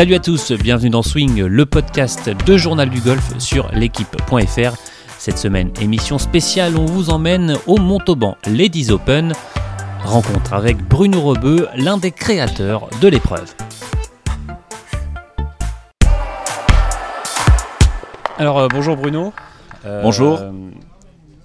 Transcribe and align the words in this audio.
Salut 0.00 0.14
à 0.14 0.18
tous, 0.18 0.52
bienvenue 0.52 0.88
dans 0.88 1.02
Swing, 1.02 1.42
le 1.44 1.66
podcast 1.66 2.30
de 2.30 2.56
Journal 2.56 2.88
du 2.88 3.02
Golf 3.02 3.38
sur 3.38 3.70
l'équipe.fr. 3.72 4.74
Cette 5.18 5.36
semaine, 5.36 5.70
émission 5.78 6.16
spéciale, 6.16 6.78
on 6.78 6.86
vous 6.86 7.10
emmène 7.10 7.58
au 7.66 7.76
Montauban 7.76 8.38
Ladies 8.46 8.92
Open. 8.92 9.34
Rencontre 10.02 10.54
avec 10.54 10.78
Bruno 10.78 11.20
Rebeu, 11.20 11.68
l'un 11.76 11.98
des 11.98 12.12
créateurs 12.12 12.88
de 13.02 13.08
l'épreuve. 13.08 13.54
Alors 18.38 18.58
euh, 18.58 18.68
bonjour 18.70 18.96
Bruno. 18.96 19.34
Euh, 19.84 20.02
bonjour. 20.02 20.40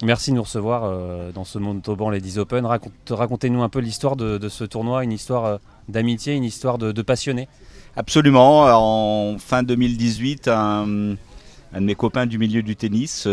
Merci 0.02 0.32
de 0.32 0.38
nous 0.38 0.44
recevoir 0.44 0.84
euh, 0.86 1.34
dans 1.34 1.44
ce 1.44 1.60
Montauban 1.60 2.10
Ladies 2.10 2.40
Open. 2.40 2.66
Racontez-nous 3.10 3.64
un 3.64 3.70
peu 3.70 3.80
l'histoire 3.80 4.16
de, 4.16 4.48
ce 4.48 4.64
tournoi, 4.64 5.04
une 5.04 5.12
histoire 5.12 5.60
d'amitié, 5.90 6.36
une 6.36 6.46
histoire 6.46 6.78
de, 6.78 6.94
de 6.94 7.02
passionnés. 7.02 7.50
Absolument. 7.96 8.66
En 8.66 9.38
fin 9.40 9.64
2018, 9.64 10.48
un, 10.50 10.86
de 10.86 11.80
mes 11.80 11.96
copains 11.96 12.26
du 12.26 12.38
milieu 12.38 12.62
du 12.62 12.76
tennis, 12.76 13.28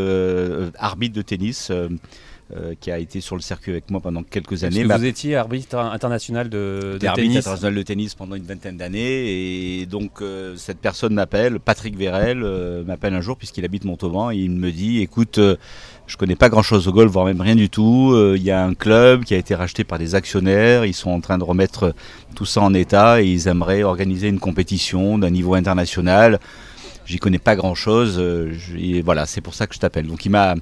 arbitre 0.78 1.14
de 1.14 1.22
tennis, 1.22 1.70
euh, 2.54 2.74
qui 2.78 2.90
a 2.90 2.98
été 2.98 3.22
sur 3.22 3.34
le 3.34 3.40
circuit 3.40 3.72
avec 3.72 3.90
moi 3.90 4.00
pendant 4.00 4.22
quelques 4.22 4.62
années. 4.62 4.84
vous 4.84 5.04
étiez 5.06 5.36
arbitre 5.36 5.78
international 5.78 6.50
de, 6.50 6.98
de 7.00 7.06
arbitre 7.06 7.38
international 7.38 7.74
de 7.74 7.82
tennis 7.82 8.14
pendant 8.14 8.34
une 8.34 8.42
vingtaine 8.42 8.76
d'années. 8.76 9.80
Et 9.80 9.86
donc, 9.86 10.20
euh, 10.20 10.54
cette 10.56 10.76
personne 10.76 11.14
m'appelle, 11.14 11.60
Patrick 11.60 11.96
Vérel, 11.96 12.42
euh, 12.42 12.84
m'appelle 12.84 13.14
un 13.14 13.22
jour, 13.22 13.38
puisqu'il 13.38 13.64
habite 13.64 13.84
Montauban, 13.84 14.30
et 14.30 14.36
il 14.36 14.50
me 14.50 14.70
dit 14.70 15.00
écoute, 15.00 15.40
je 16.06 16.16
connais 16.18 16.36
pas 16.36 16.50
grand 16.50 16.62
chose 16.62 16.88
au 16.88 16.92
golf, 16.92 17.10
voire 17.10 17.24
même 17.24 17.40
rien 17.40 17.54
du 17.54 17.70
tout. 17.70 18.14
Il 18.36 18.42
y 18.42 18.50
a 18.50 18.62
un 18.62 18.74
club 18.74 19.24
qui 19.24 19.32
a 19.32 19.38
été 19.38 19.54
racheté 19.54 19.82
par 19.82 19.98
des 19.98 20.14
actionnaires. 20.14 20.84
Ils 20.84 20.92
sont 20.92 21.10
en 21.10 21.22
train 21.22 21.38
de 21.38 21.44
remettre 21.44 21.94
tout 22.34 22.44
ça 22.44 22.60
en 22.60 22.74
état 22.74 23.22
et 23.22 23.26
ils 23.28 23.48
aimeraient 23.48 23.82
organiser 23.82 24.28
une 24.28 24.40
compétition 24.40 25.16
d'un 25.16 25.30
niveau 25.30 25.54
international. 25.54 26.38
J'y 27.06 27.18
connais 27.18 27.38
pas 27.38 27.56
grand 27.56 27.74
chose. 27.74 28.22
et 28.76 29.00
voilà, 29.00 29.24
c'est 29.24 29.40
pour 29.40 29.54
ça 29.54 29.66
que 29.66 29.74
je 29.74 29.80
t'appelle. 29.80 30.06
Donc, 30.06 30.26
il 30.26 30.30
m'a 30.30 30.54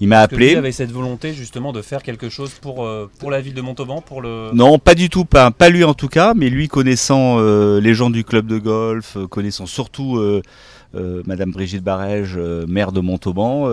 il 0.00 0.08
m'a 0.08 0.20
appelé. 0.20 0.54
avait 0.54 0.72
cette 0.72 0.92
volonté 0.92 1.32
justement 1.34 1.72
de 1.72 1.82
faire 1.82 2.02
quelque 2.02 2.28
chose 2.28 2.52
pour, 2.60 2.84
euh, 2.84 3.10
pour 3.18 3.30
la 3.30 3.40
ville 3.40 3.54
de 3.54 3.60
Montauban 3.60 4.00
pour 4.00 4.22
le... 4.22 4.50
Non, 4.52 4.78
pas 4.78 4.94
du 4.94 5.10
tout, 5.10 5.24
pas, 5.24 5.50
pas 5.50 5.70
lui 5.70 5.84
en 5.84 5.94
tout 5.94 6.08
cas, 6.08 6.34
mais 6.34 6.50
lui 6.50 6.68
connaissant 6.68 7.38
euh, 7.38 7.80
les 7.80 7.94
gens 7.94 8.10
du 8.10 8.22
club 8.24 8.46
de 8.46 8.58
golf, 8.58 9.16
euh, 9.16 9.26
connaissant 9.26 9.66
surtout 9.66 10.20
Madame 11.26 11.50
Brigitte 11.50 11.82
Barège, 11.82 12.38
maire 12.66 12.92
de 12.92 13.00
Montauban, 13.00 13.68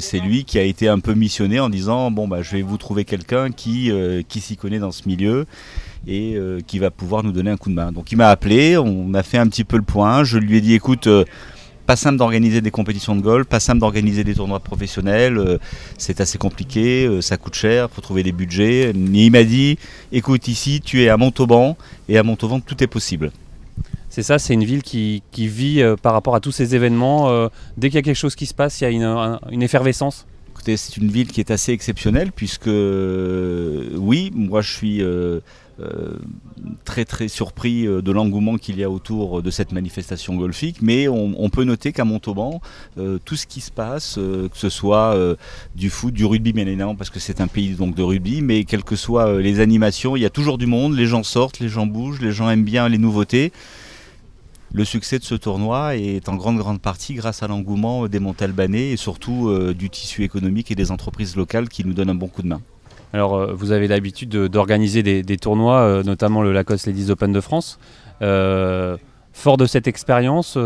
c'est 0.00 0.18
lui 0.18 0.44
qui 0.44 0.58
a 0.58 0.62
été 0.62 0.88
un 0.88 0.98
peu 0.98 1.14
missionné 1.14 1.60
en 1.60 1.68
disant 1.68 2.10
bon 2.10 2.26
bah 2.26 2.42
je 2.42 2.56
vais 2.56 2.62
vous 2.62 2.78
trouver 2.78 3.04
quelqu'un 3.04 3.52
qui, 3.52 3.92
qui 4.28 4.40
s'y 4.40 4.56
connaît 4.56 4.80
dans 4.80 4.90
ce 4.90 5.06
milieu 5.06 5.46
et 6.08 6.36
qui 6.66 6.78
va 6.78 6.90
pouvoir 6.90 7.22
nous 7.22 7.32
donner 7.32 7.50
un 7.50 7.56
coup 7.56 7.70
de 7.70 7.74
main. 7.74 7.92
Donc 7.92 8.10
il 8.10 8.16
m'a 8.16 8.28
appelé, 8.28 8.76
on 8.76 9.14
a 9.14 9.22
fait 9.22 9.38
un 9.38 9.46
petit 9.46 9.64
peu 9.64 9.76
le 9.76 9.82
point, 9.82 10.24
je 10.24 10.38
lui 10.38 10.56
ai 10.56 10.60
dit 10.60 10.74
écoute 10.74 11.08
pas 11.90 11.96
simple 11.96 12.18
d'organiser 12.18 12.60
des 12.60 12.70
compétitions 12.70 13.16
de 13.16 13.20
golf, 13.20 13.48
pas 13.48 13.58
simple 13.58 13.80
d'organiser 13.80 14.22
des 14.22 14.36
tournois 14.36 14.60
professionnels. 14.60 15.36
Euh, 15.38 15.58
c'est 15.98 16.20
assez 16.20 16.38
compliqué, 16.38 17.04
euh, 17.04 17.20
ça 17.20 17.36
coûte 17.36 17.54
cher, 17.54 17.88
il 17.90 17.92
faut 17.92 18.00
trouver 18.00 18.22
des 18.22 18.30
budgets. 18.30 18.92
Mais 18.94 19.26
il 19.26 19.32
m'a 19.32 19.42
dit 19.42 19.76
écoute, 20.12 20.46
ici, 20.46 20.80
tu 20.80 21.02
es 21.02 21.08
à 21.08 21.16
Montauban, 21.16 21.76
et 22.08 22.16
à 22.16 22.22
Montauban, 22.22 22.60
tout 22.60 22.80
est 22.84 22.86
possible. 22.86 23.32
C'est 24.08 24.22
ça, 24.22 24.38
c'est 24.38 24.54
une 24.54 24.62
ville 24.62 24.84
qui, 24.84 25.20
vit 25.36 25.82
euh, 25.82 25.96
par 25.96 26.12
rapport 26.12 26.36
à 26.36 26.40
tous 26.40 26.52
ces 26.52 26.76
événements. 26.76 27.28
dès 27.76 27.88
qu'il 27.88 27.96
y 27.96 27.98
a 27.98 28.02
quelque 28.02 28.14
chose 28.14 28.36
qui 28.36 28.46
se 28.46 28.54
passe, 28.54 28.80
il 28.80 28.84
y 28.84 28.86
a 28.86 28.90
une, 28.90 29.40
une 29.50 29.62
effervescence. 29.64 30.26
C'est 30.64 30.96
une 30.96 31.10
ville 31.10 31.28
qui 31.28 31.40
est 31.40 31.50
assez 31.50 31.72
exceptionnelle, 31.72 32.32
puisque, 32.32 32.66
oui, 32.66 34.30
moi 34.34 34.60
je 34.60 34.72
suis 34.72 35.02
euh, 35.80 36.18
très 36.84 37.04
très 37.04 37.28
surpris 37.28 37.86
euh, 37.86 38.02
de 38.02 38.12
l'engouement 38.12 38.58
qu'il 38.58 38.78
y 38.78 38.84
a 38.84 38.90
autour 38.90 39.42
de 39.42 39.50
cette 39.50 39.72
manifestation 39.72 40.34
golfique, 40.34 40.82
mais 40.82 41.08
on, 41.08 41.48
peut 41.48 41.64
noter 41.64 41.92
qu'à 41.92 42.04
Montauban, 42.04 42.60
euh, 42.98 43.18
tout 43.24 43.36
ce 43.36 43.46
qui 43.46 43.60
se 43.60 43.70
passe, 43.70 44.16
que 44.16 44.58
ce 44.58 44.68
soit 44.68 45.16
du 45.74 45.88
foot, 45.88 46.12
du 46.12 46.24
rugby 46.24 46.52
bien 46.52 46.66
évidemment, 46.66 46.96
parce 46.96 47.10
que 47.10 47.18
c'est 47.18 47.40
un 47.40 47.46
pays 47.46 47.70
donc 47.70 47.94
de 47.94 48.02
rugby, 48.02 48.42
mais 48.42 48.64
quelles 48.64 48.84
que 48.84 48.96
soient 48.96 49.40
les 49.40 49.60
animations, 49.60 50.16
il 50.16 50.22
y 50.22 50.26
a 50.26 50.30
toujours 50.30 50.58
du 50.58 50.66
monde, 50.66 50.94
les 50.96 51.06
gens 51.06 51.22
sortent, 51.22 51.60
les 51.60 51.68
gens 51.68 51.86
bougent, 51.86 52.20
les 52.20 52.32
gens 52.32 52.50
aiment 52.50 52.64
bien 52.64 52.88
les 52.88 52.98
nouveautés. 52.98 53.52
Le 54.72 54.84
succès 54.84 55.18
de 55.18 55.24
ce 55.24 55.34
tournoi 55.34 55.96
est 55.96 56.28
en 56.28 56.36
grande 56.36 56.58
grande 56.58 56.80
partie 56.80 57.14
grâce 57.14 57.42
à 57.42 57.48
l'engouement 57.48 58.06
des 58.06 58.20
Montalbanais 58.20 58.90
et 58.90 58.96
surtout 58.96 59.52
du 59.74 59.90
tissu 59.90 60.22
économique 60.22 60.70
et 60.70 60.74
des 60.74 60.90
entreprises 60.90 61.36
locales 61.36 61.68
qui 61.68 61.84
nous 61.84 61.92
donnent 61.92 62.10
un 62.10 62.14
bon 62.14 62.28
coup 62.28 62.42
de 62.42 62.48
main. 62.48 62.60
Alors, 63.12 63.34
euh, 63.34 63.52
vous 63.52 63.72
avez 63.72 63.88
l'habitude 63.88 64.30
d'organiser 64.30 65.02
des, 65.02 65.36
tournois, 65.36 65.80
euh, 65.80 66.02
notamment 66.02 66.42
le 66.42 66.52
Lacoste 66.52 66.86
Ladies 66.86 67.10
Open 67.10 67.32
de 67.32 67.40
France. 67.40 67.78
Euh, 68.22 68.96
fort 69.32 69.56
de 69.56 69.66
cette 69.66 69.88
expérience, 69.88 70.58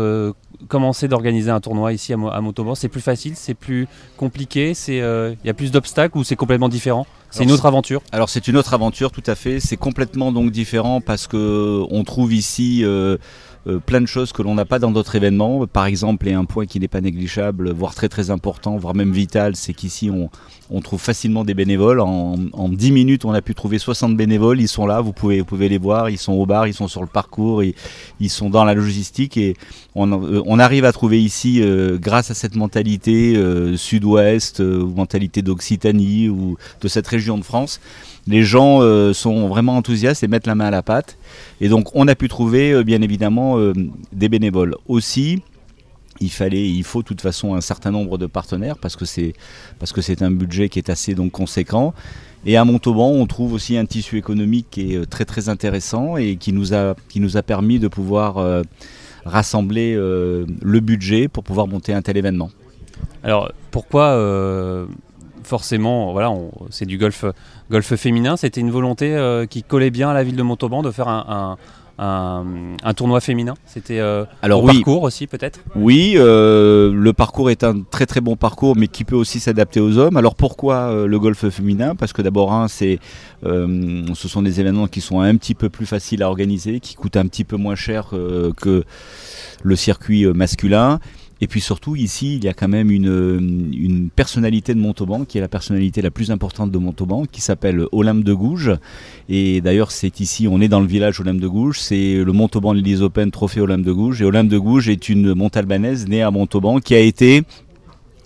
commencer 0.67 1.07
d'organiser 1.07 1.51
un 1.51 1.61
tournoi 1.61 1.93
ici 1.93 2.13
à, 2.13 2.17
Montauban, 2.17 2.75
c'est 2.75 2.89
plus 2.89 3.01
facile, 3.01 3.33
c'est 3.35 3.53
plus 3.53 3.87
compliqué, 4.17 4.73
il 4.87 5.37
y 5.45 5.49
a 5.49 5.53
plus 5.53 5.71
d'obstacles 5.71 6.17
ou 6.17 6.23
c'est 6.23 6.35
complètement 6.35 6.67
différent? 6.67 7.05
C'est 7.35 7.43
une 7.43 7.51
autre 7.51 7.65
aventure? 7.65 8.01
Alors 8.13 8.29
c'est 8.29 8.47
une 8.47 8.55
autre 8.55 8.73
aventure, 8.73 9.11
tout 9.11 9.23
à 9.25 9.35
fait. 9.35 9.59
C'est 9.59 9.75
complètement 9.75 10.31
donc 10.31 10.51
différent 10.51 11.01
parce 11.01 11.27
que 11.27 11.83
on 11.89 12.03
trouve 12.03 12.33
ici 12.33 12.81
euh, 12.83 13.17
plein 13.85 14.01
de 14.01 14.05
choses 14.05 14.31
que 14.31 14.41
l'on 14.41 14.55
n'a 14.55 14.65
pas 14.65 14.79
dans 14.79 14.91
d'autres 14.91 15.15
événements. 15.15 15.65
Par 15.67 15.85
exemple, 15.85 16.27
et 16.27 16.33
un 16.33 16.45
point 16.45 16.65
qui 16.65 16.79
n'est 16.79 16.87
pas 16.87 17.01
négligeable, 17.01 17.71
voire 17.71 17.95
très 17.95 18.09
très 18.09 18.29
important, 18.29 18.77
voire 18.77 18.95
même 18.95 19.11
vital, 19.11 19.55
c'est 19.55 19.73
qu'ici 19.73 20.09
on, 20.09 20.29
on, 20.69 20.81
trouve 20.81 21.01
facilement 21.01 21.43
des 21.43 21.53
bénévoles. 21.53 21.99
En, 21.99 22.35
en, 22.53 22.69
10 22.69 22.91
minutes, 22.91 23.25
on 23.25 23.33
a 23.33 23.41
pu 23.41 23.55
trouver 23.55 23.79
60 23.79 24.15
bénévoles. 24.15 24.61
Ils 24.61 24.67
sont 24.67 24.85
là, 24.85 25.01
vous 25.01 25.13
pouvez, 25.13 25.39
vous 25.39 25.45
pouvez 25.45 25.69
les 25.69 25.77
voir. 25.77 26.09
Ils 26.09 26.17
sont 26.17 26.33
au 26.33 26.45
bar, 26.45 26.67
ils 26.67 26.73
sont 26.73 26.87
sur 26.87 27.01
le 27.01 27.07
parcours, 27.07 27.63
ils, 27.63 27.73
ils 28.19 28.29
sont 28.29 28.49
dans 28.49 28.63
la 28.63 28.73
logistique. 28.73 29.37
Et 29.37 29.55
on, 29.95 30.11
euh, 30.11 30.41
on 30.45 30.59
arrive 30.59 30.85
à 30.85 30.91
trouver 30.91 31.21
ici, 31.21 31.61
euh, 31.61 31.97
grâce 31.99 32.31
à 32.31 32.33
cette 32.33 32.55
mentalité 32.55 33.35
sud-ouest, 33.77 34.59
ou 34.59 34.87
mentalité 34.87 35.41
d'Occitanie 35.41 36.29
ou 36.29 36.57
de 36.81 36.87
cette 36.87 37.07
région 37.07 37.37
de 37.37 37.43
France, 37.43 37.79
les 38.27 38.43
gens 38.43 38.81
euh, 38.81 39.13
sont 39.13 39.47
vraiment 39.47 39.77
enthousiastes 39.77 40.23
et 40.23 40.27
mettent 40.27 40.47
la 40.47 40.55
main 40.55 40.65
à 40.65 40.71
la 40.71 40.81
pâte. 40.81 41.17
Et 41.61 41.69
donc 41.69 41.95
on 41.95 42.07
a 42.07 42.15
pu 42.15 42.27
trouver 42.27 42.71
euh, 42.71 42.83
bien 42.83 43.01
évidemment 43.01 43.59
euh, 43.59 43.73
des 44.11 44.29
bénévoles. 44.29 44.75
Aussi, 44.87 45.41
il 46.21 46.31
fallait, 46.31 46.67
il 46.67 46.83
faut 46.83 47.01
de 47.01 47.07
toute 47.07 47.21
façon 47.21 47.55
un 47.55 47.61
certain 47.61 47.91
nombre 47.91 48.17
de 48.17 48.25
partenaires 48.25 48.77
parce 48.77 48.95
que 48.95 49.05
c'est 49.05 50.21
un 50.21 50.31
budget 50.31 50.69
qui 50.69 50.79
est 50.79 50.89
assez 50.89 51.13
donc 51.13 51.31
conséquent. 51.31 51.93
Et 52.47 52.57
à 52.57 52.65
Montauban, 52.65 53.09
on 53.09 53.25
trouve 53.25 53.53
aussi 53.53 53.75
un 53.77 53.85
tissu 53.85 54.17
économique 54.17 54.67
qui 54.69 54.93
est 54.93 55.05
très 55.07 55.25
très 55.25 55.49
intéressant 55.49 56.15
et 56.15 56.37
qui 56.37 56.53
nous 56.53 56.73
a 56.73 57.41
permis 57.43 57.79
de 57.79 57.87
pouvoir 57.87 58.63
rassembler 59.25 59.95
le 59.95 60.79
budget 60.79 61.27
pour 61.27 61.43
pouvoir 61.43 61.67
monter 61.67 61.91
un 61.91 62.03
tel 62.03 62.17
événement. 62.17 62.51
Alors 63.23 63.51
pourquoi 63.71 64.15
forcément, 65.45 66.11
voilà, 66.11 66.33
c'est 66.69 66.85
du 66.85 66.97
golf, 66.97 67.25
golf 67.71 67.95
féminin. 67.95 68.35
C'était 68.35 68.61
une 68.61 68.71
volonté 68.71 69.15
euh, 69.15 69.45
qui 69.45 69.63
collait 69.63 69.91
bien 69.91 70.09
à 70.09 70.13
la 70.13 70.23
ville 70.23 70.35
de 70.35 70.43
Montauban 70.43 70.81
de 70.81 70.91
faire 70.91 71.07
un, 71.07 71.57
tournoi 72.95 73.21
féminin. 73.21 73.53
C'était 73.65 73.99
euh, 73.99 74.25
Alors, 74.41 74.63
oui. 74.63 74.73
parcours 74.73 75.03
aussi 75.03 75.27
peut-être? 75.27 75.59
Oui, 75.75 76.15
euh, 76.17 76.91
le 76.93 77.13
parcours 77.13 77.49
est 77.49 77.63
un 77.63 77.81
très 77.81 78.05
très 78.05 78.21
bon 78.21 78.35
parcours, 78.35 78.75
mais 78.75 78.87
qui 78.87 79.05
peut 79.05 79.15
aussi 79.15 79.39
s'adapter 79.39 79.79
aux 79.79 79.97
hommes. 79.97 80.17
Alors 80.17 80.35
pourquoi 80.35 81.05
le 81.05 81.19
golf 81.19 81.47
féminin? 81.49 81.95
Parce 81.95 82.11
que 82.11 82.21
d'abord, 82.21 82.65
c'est, 82.67 82.99
ce 83.43 84.27
sont 84.27 84.41
des 84.41 84.59
événements 84.59 84.87
qui 84.87 84.99
sont 84.99 85.21
un 85.21 85.35
petit 85.37 85.55
peu 85.55 85.69
plus 85.69 85.85
faciles 85.85 86.23
à 86.23 86.27
organiser, 86.27 86.79
qui 86.79 86.95
coûtent 86.95 87.17
un 87.17 87.27
petit 87.27 87.43
peu 87.43 87.55
moins 87.55 87.75
cher 87.75 88.09
que 88.57 88.83
le 89.63 89.75
circuit 89.75 90.25
masculin. 90.25 90.99
Et 91.41 91.47
puis 91.47 91.59
surtout, 91.59 91.95
ici, 91.95 92.37
il 92.37 92.43
y 92.43 92.47
a 92.47 92.53
quand 92.53 92.67
même 92.67 92.89
une, 92.89 94.09
personnalité 94.15 94.73
de 94.73 94.79
Montauban, 94.79 95.25
qui 95.25 95.37
est 95.37 95.41
la 95.41 95.47
personnalité 95.47 96.01
la 96.01 96.11
plus 96.11 96.31
importante 96.31 96.71
de 96.71 96.77
Montauban, 96.77 97.25
qui 97.29 97.41
s'appelle 97.41 97.85
Olympe 97.91 98.23
de 98.23 98.33
Gouges. 98.33 98.71
Et 99.27 99.59
d'ailleurs, 99.61 99.91
c'est 99.91 100.19
ici, 100.19 100.47
on 100.49 100.61
est 100.61 100.67
dans 100.67 100.79
le 100.79 100.87
village 100.87 101.19
Olympe 101.19 101.41
de 101.41 101.47
Gouges, 101.47 101.79
c'est 101.79 102.15
le 102.23 102.31
Montauban 102.31 102.73
Ladies 102.73 103.01
Open 103.01 103.31
Trophée 103.31 103.59
Olympe 103.59 103.83
de 103.83 103.91
Gouges. 103.91 104.21
Et 104.21 104.25
Olympe 104.25 104.47
de 104.47 104.57
Gouges 104.57 104.87
est 104.87 105.09
une 105.09 105.33
montalbanaise 105.33 106.07
née 106.07 106.21
à 106.21 106.31
Montauban, 106.31 106.79
qui 106.79 106.95
a 106.95 106.99
été 106.99 107.43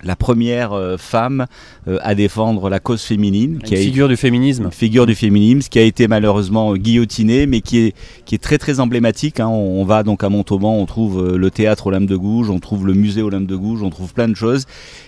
la 0.02 0.16
première 0.16 0.72
euh, 0.72 0.96
femme 0.96 1.46
euh, 1.88 1.98
à 2.02 2.14
défendre 2.14 2.68
la 2.68 2.80
cause 2.80 3.02
féminine. 3.02 3.54
Une 3.54 3.62
qui 3.62 3.76
figure 3.76 4.08
du 4.08 4.16
féminisme. 4.16 4.70
Figure 4.70 5.06
du 5.06 5.14
féminisme, 5.14 5.68
qui 5.68 5.78
a 5.78 5.82
été 5.82 6.08
malheureusement 6.08 6.74
guillotinée, 6.76 7.46
mais 7.46 7.60
qui 7.60 7.78
est, 7.78 7.94
qui 8.24 8.34
est 8.34 8.38
très 8.38 8.58
très 8.58 8.80
emblématique. 8.80 9.40
Hein. 9.40 9.48
On, 9.48 9.84
va 9.84 10.02
donc 10.02 10.24
à 10.24 10.28
Montauban, 10.28 10.74
on 10.74 10.86
trouve 10.86 11.22
euh, 11.22 11.36
le 11.36 11.50
théâtre 11.50 11.88
Olympe 11.88 12.06
de 12.06 12.16
Gouges, 12.16 12.50
on 12.50 12.60
trouve 12.60 12.86
le 12.86 12.94
musée 12.94 13.22
Olympe 13.22 13.46
de 13.46 13.56
Gouges, 13.56 13.82
on 13.82 13.90
trouve 13.90 14.12
plein 14.14 14.28
de 14.28 14.36
choses. 14.36 14.66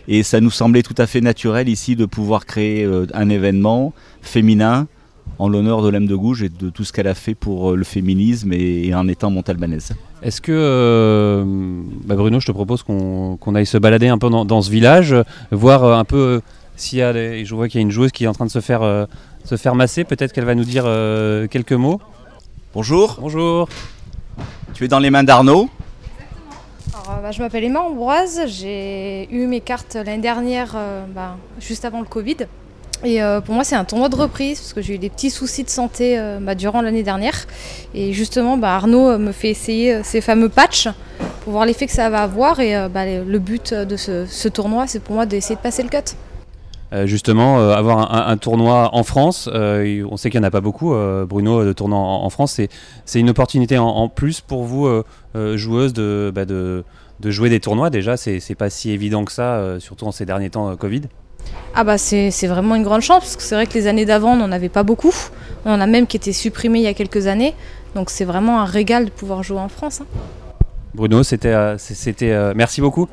Et 0.08 0.22
ça 0.22 0.40
nous 0.40 0.50
semblait 0.50 0.82
tout 0.82 0.94
à 0.98 1.06
fait 1.06 1.20
naturel 1.20 1.68
ici 1.68 1.96
de 1.96 2.04
pouvoir 2.04 2.46
créer 2.46 2.88
un 3.14 3.28
événement 3.28 3.92
féminin 4.20 4.86
en 5.38 5.48
l'honneur 5.48 5.82
de 5.82 5.88
l'âme 5.88 6.06
de 6.06 6.14
Gouges 6.14 6.42
et 6.42 6.48
de 6.48 6.70
tout 6.70 6.84
ce 6.84 6.92
qu'elle 6.92 7.08
a 7.08 7.14
fait 7.14 7.34
pour 7.34 7.72
euh, 7.72 7.76
le 7.76 7.84
féminisme 7.84 8.52
et, 8.52 8.94
en 8.94 9.08
étant 9.08 9.30
montalbanaise. 9.30 9.92
Est-ce 10.22 10.40
que, 10.40 10.52
euh, 10.52 11.44
bah 12.04 12.14
Bruno, 12.14 12.38
je 12.38 12.46
te 12.46 12.52
propose 12.52 12.84
qu'on 12.84 13.54
aille 13.54 13.66
se 13.66 13.78
balader 13.78 14.06
un 14.06 14.18
peu 14.18 14.30
dans, 14.30 14.62
ce 14.62 14.70
village, 14.70 15.16
voir 15.50 15.84
euh, 15.84 15.96
un 15.96 16.04
peu 16.04 16.40
s'il 16.76 16.98
y 16.98 17.02
a, 17.02 17.12
des, 17.12 17.44
je 17.44 17.54
vois 17.54 17.68
qu'il 17.68 17.80
y 17.80 17.82
a 17.82 17.86
une 17.86 17.90
joueuse 17.90 18.12
qui 18.12 18.24
est 18.24 18.28
en 18.28 18.32
train 18.32 18.46
de 18.46 18.50
se 18.50 18.60
faire, 18.60 19.06
se 19.44 19.56
faire 19.56 19.74
masser, 19.74 20.04
peut-être 20.04 20.32
qu'elle 20.32 20.44
va 20.44 20.54
nous 20.54 20.64
dire 20.64 20.84
quelques 21.50 21.72
mots. 21.72 22.00
Bonjour. 22.74 23.18
Bonjour. 23.20 23.68
Tu 24.74 24.84
es 24.84 24.88
dans 24.88 24.98
les 24.98 25.10
mains 25.10 25.24
d'Arnaud. 25.24 25.68
Bah, 26.92 27.30
je 27.30 27.42
m'appelle 27.42 27.64
Emma 27.64 27.80
Ambroise, 27.80 28.42
j'ai 28.46 29.28
eu 29.32 29.46
mes 29.46 29.60
cartes 29.60 29.94
l'année 29.96 30.22
dernière, 30.22 30.76
bah, 31.14 31.36
juste 31.60 31.84
avant 31.84 32.00
le 32.00 32.06
Covid. 32.06 32.46
Et 33.04 33.20
pour 33.44 33.54
moi, 33.54 33.64
c'est 33.64 33.74
un 33.74 33.84
tournoi 33.84 34.08
de 34.08 34.16
reprise 34.16 34.60
parce 34.60 34.72
que 34.72 34.80
j'ai 34.80 34.94
eu 34.94 34.98
des 34.98 35.10
petits 35.10 35.30
soucis 35.30 35.64
de 35.64 35.70
santé 35.70 36.20
bah, 36.40 36.54
durant 36.54 36.82
l'année 36.82 37.02
dernière. 37.02 37.46
Et 37.94 38.12
justement, 38.12 38.60
Arnaud 38.62 39.18
me 39.18 39.32
fait 39.32 39.50
essayer 39.50 40.02
ces 40.04 40.20
fameux 40.20 40.48
patchs 40.48 40.88
pour 41.42 41.52
voir 41.52 41.66
l'effet 41.66 41.86
que 41.86 41.92
ça 41.92 42.10
va 42.10 42.22
avoir. 42.22 42.60
Et 42.60 42.74
le 42.74 43.38
but 43.38 43.74
de 43.74 43.96
ce 43.96 44.48
tournoi, 44.48 44.86
c'est 44.86 45.00
pour 45.00 45.14
moi 45.14 45.26
d'essayer 45.26 45.56
de 45.56 45.60
passer 45.60 45.82
le 45.82 45.88
cut. 45.88 46.14
Euh, 46.92 47.06
justement 47.06 47.58
euh, 47.58 47.72
avoir 47.72 48.28
un, 48.28 48.36
tournoi 48.36 48.90
en 48.92 49.02
France. 49.02 49.48
Euh, 49.52 50.06
on 50.10 50.18
sait 50.18 50.28
qu'il 50.28 50.40
n'y 50.40 50.44
en 50.44 50.48
a 50.48 50.50
pas 50.50 50.60
beaucoup, 50.60 50.94
Bruno, 51.26 51.64
de 51.64 51.72
tournoi 51.72 51.98
en, 51.98 52.28
France. 52.30 52.60
C'est 53.04 53.20
une 53.20 53.30
opportunité 53.30 53.78
en, 53.78 54.08
plus 54.08 54.40
pour 54.40 54.64
vous, 54.64 55.02
joueuses, 55.34 55.94
bah, 55.94 56.44
de, 56.44 56.84
de, 57.20 57.30
jouer 57.30 57.48
des 57.48 57.60
tournois. 57.60 57.90
Déjà, 57.90 58.16
c'est 58.16 58.54
pas 58.54 58.70
si 58.70 58.90
évident 58.90 59.24
que 59.24 59.32
ça, 59.32 59.80
surtout 59.80 60.06
en 60.06 60.12
ces 60.12 60.26
derniers 60.26 60.50
temps 60.50 60.76
Covid. 60.76 61.02
Ah 61.74 61.84
bah 61.84 61.96
c'est 61.98 62.46
vraiment 62.46 62.74
une 62.74 62.82
grande 62.82 63.00
chance 63.00 63.20
parce 63.20 63.36
que 63.36 63.42
c'est 63.42 63.54
vrai 63.54 63.66
que 63.66 63.74
les 63.74 63.86
années 63.86 64.04
d'avant 64.04 64.32
on 64.32 64.36
n'en 64.36 64.52
avait 64.52 64.68
pas 64.68 64.82
beaucoup. 64.82 65.14
On 65.64 65.72
en 65.72 65.80
a 65.80 65.86
même 65.86 66.06
qui 66.06 66.16
étaient 66.16 66.32
supprimés 66.32 66.80
il 66.80 66.84
y 66.84 66.88
a 66.88 66.94
quelques 66.94 67.26
années. 67.26 67.54
Donc 67.94 68.10
c'est 68.10 68.24
vraiment 68.24 68.60
un 68.60 68.64
régal 68.64 69.06
de 69.06 69.10
pouvoir 69.10 69.42
jouer 69.42 69.58
en 69.58 69.68
France. 69.68 70.02
Hein. 70.02 70.06
Bruno, 70.94 71.22
c'était, 71.22 71.54
c'était, 71.78 72.52
merci 72.54 72.82
beaucoup. 72.82 73.08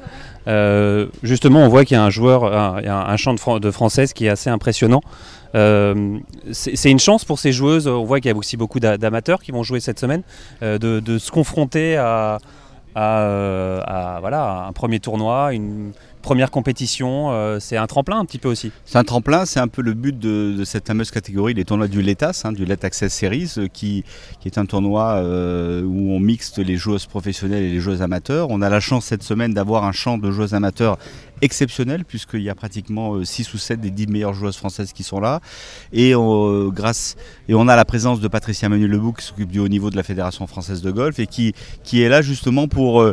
Euh, 0.47 1.07
justement, 1.21 1.59
on 1.59 1.69
voit 1.69 1.85
qu'il 1.85 1.95
y 1.95 1.97
a 1.97 2.03
un 2.03 2.09
joueur, 2.09 2.43
un, 2.45 3.59
de, 3.59 3.71
française 3.71 4.13
qui 4.13 4.25
est 4.25 4.29
assez 4.29 4.49
impressionnant. 4.49 5.01
Euh, 5.55 6.17
c'est 6.51 6.91
une 6.91 6.99
chance 6.99 7.25
pour 7.25 7.39
ces 7.39 7.51
joueuses. 7.51 7.87
On 7.87 8.03
voit 8.03 8.19
qu'il 8.19 8.31
y 8.31 8.33
a 8.33 8.37
aussi 8.37 8.57
beaucoup 8.57 8.79
d'amateurs 8.79 9.41
qui 9.41 9.51
vont 9.51 9.63
jouer 9.63 9.79
cette 9.79 9.99
semaine, 9.99 10.23
euh, 10.63 10.77
de, 10.77 11.17
se 11.17 11.31
confronter 11.31 11.97
à, 11.97 12.39
à, 12.95 14.17
voilà, 14.21 14.65
un 14.67 14.73
premier 14.73 14.99
tournoi, 14.99 15.53
une, 15.53 15.91
première 16.21 16.51
compétition, 16.51 17.31
euh, 17.31 17.59
c'est 17.59 17.77
un 17.77 17.87
tremplin 17.87 18.19
un 18.19 18.25
petit 18.25 18.37
peu 18.37 18.49
aussi. 18.49 18.71
C'est 18.85 18.97
un 18.97 19.03
tremplin, 19.03 19.45
c'est 19.45 19.59
un 19.59 19.67
peu 19.67 19.81
le 19.81 19.93
but 19.93 20.17
de, 20.17 20.63
cette 20.65 20.87
fameuse 20.87 21.11
catégorie, 21.11 21.53
les 21.53 21.65
tournois 21.65 21.87
du 21.87 22.01
LETAS, 22.01 22.41
hein, 22.43 22.51
du 22.51 22.65
Let 22.65 22.85
Access 22.85 23.13
Series, 23.13 23.53
euh, 23.57 23.67
qui, 23.71 24.03
qui, 24.39 24.47
est 24.47 24.57
un 24.57 24.65
tournoi 24.65 25.13
euh, 25.15 25.83
où 25.83 26.11
on 26.11 26.19
mixte 26.19 26.59
les 26.59 26.75
joueuses 26.75 27.05
professionnelles 27.05 27.63
et 27.63 27.71
les 27.71 27.79
joueuses 27.79 28.01
amateurs. 28.01 28.47
On 28.49 28.61
a 28.61 28.69
la 28.69 28.79
chance 28.79 29.05
cette 29.05 29.23
semaine 29.23 29.53
d'avoir 29.53 29.85
un 29.85 29.91
champ 29.91 30.17
de 30.17 30.31
joueuses 30.31 30.53
amateurs 30.53 30.97
exceptionnel 31.41 32.03
puisqu'il 32.03 32.41
y 32.41 32.49
a 32.49 32.55
pratiquement 32.55 33.23
6 33.23 33.53
ou 33.53 33.57
7 33.57 33.79
des 33.79 33.91
10 33.91 34.07
meilleures 34.07 34.33
joueuses 34.33 34.57
françaises 34.57 34.91
qui 34.91 35.03
sont 35.03 35.21
là 35.21 35.39
et 35.93 36.11
grâce 36.67 37.15
et 37.47 37.53
on 37.53 37.69
a 37.69 37.77
la 37.77 37.85
présence 37.85 38.19
de 38.19 38.27
Patricia 38.27 38.67
Manuel 38.67 38.91
Lebouc 38.91 39.19
qui 39.19 39.25
s'occupe 39.25 39.49
du 39.49 39.59
haut 39.59 39.69
niveau 39.69 39.89
de 39.89 39.95
la 39.95 40.03
Fédération 40.03 40.47
française 40.47 40.81
de 40.81 40.91
golf 40.91 41.17
et 41.17 41.27
qui, 41.27 41.53
qui 41.85 42.01
est 42.01 42.09
là 42.09 42.21
justement 42.21 42.67
pour 42.67 43.09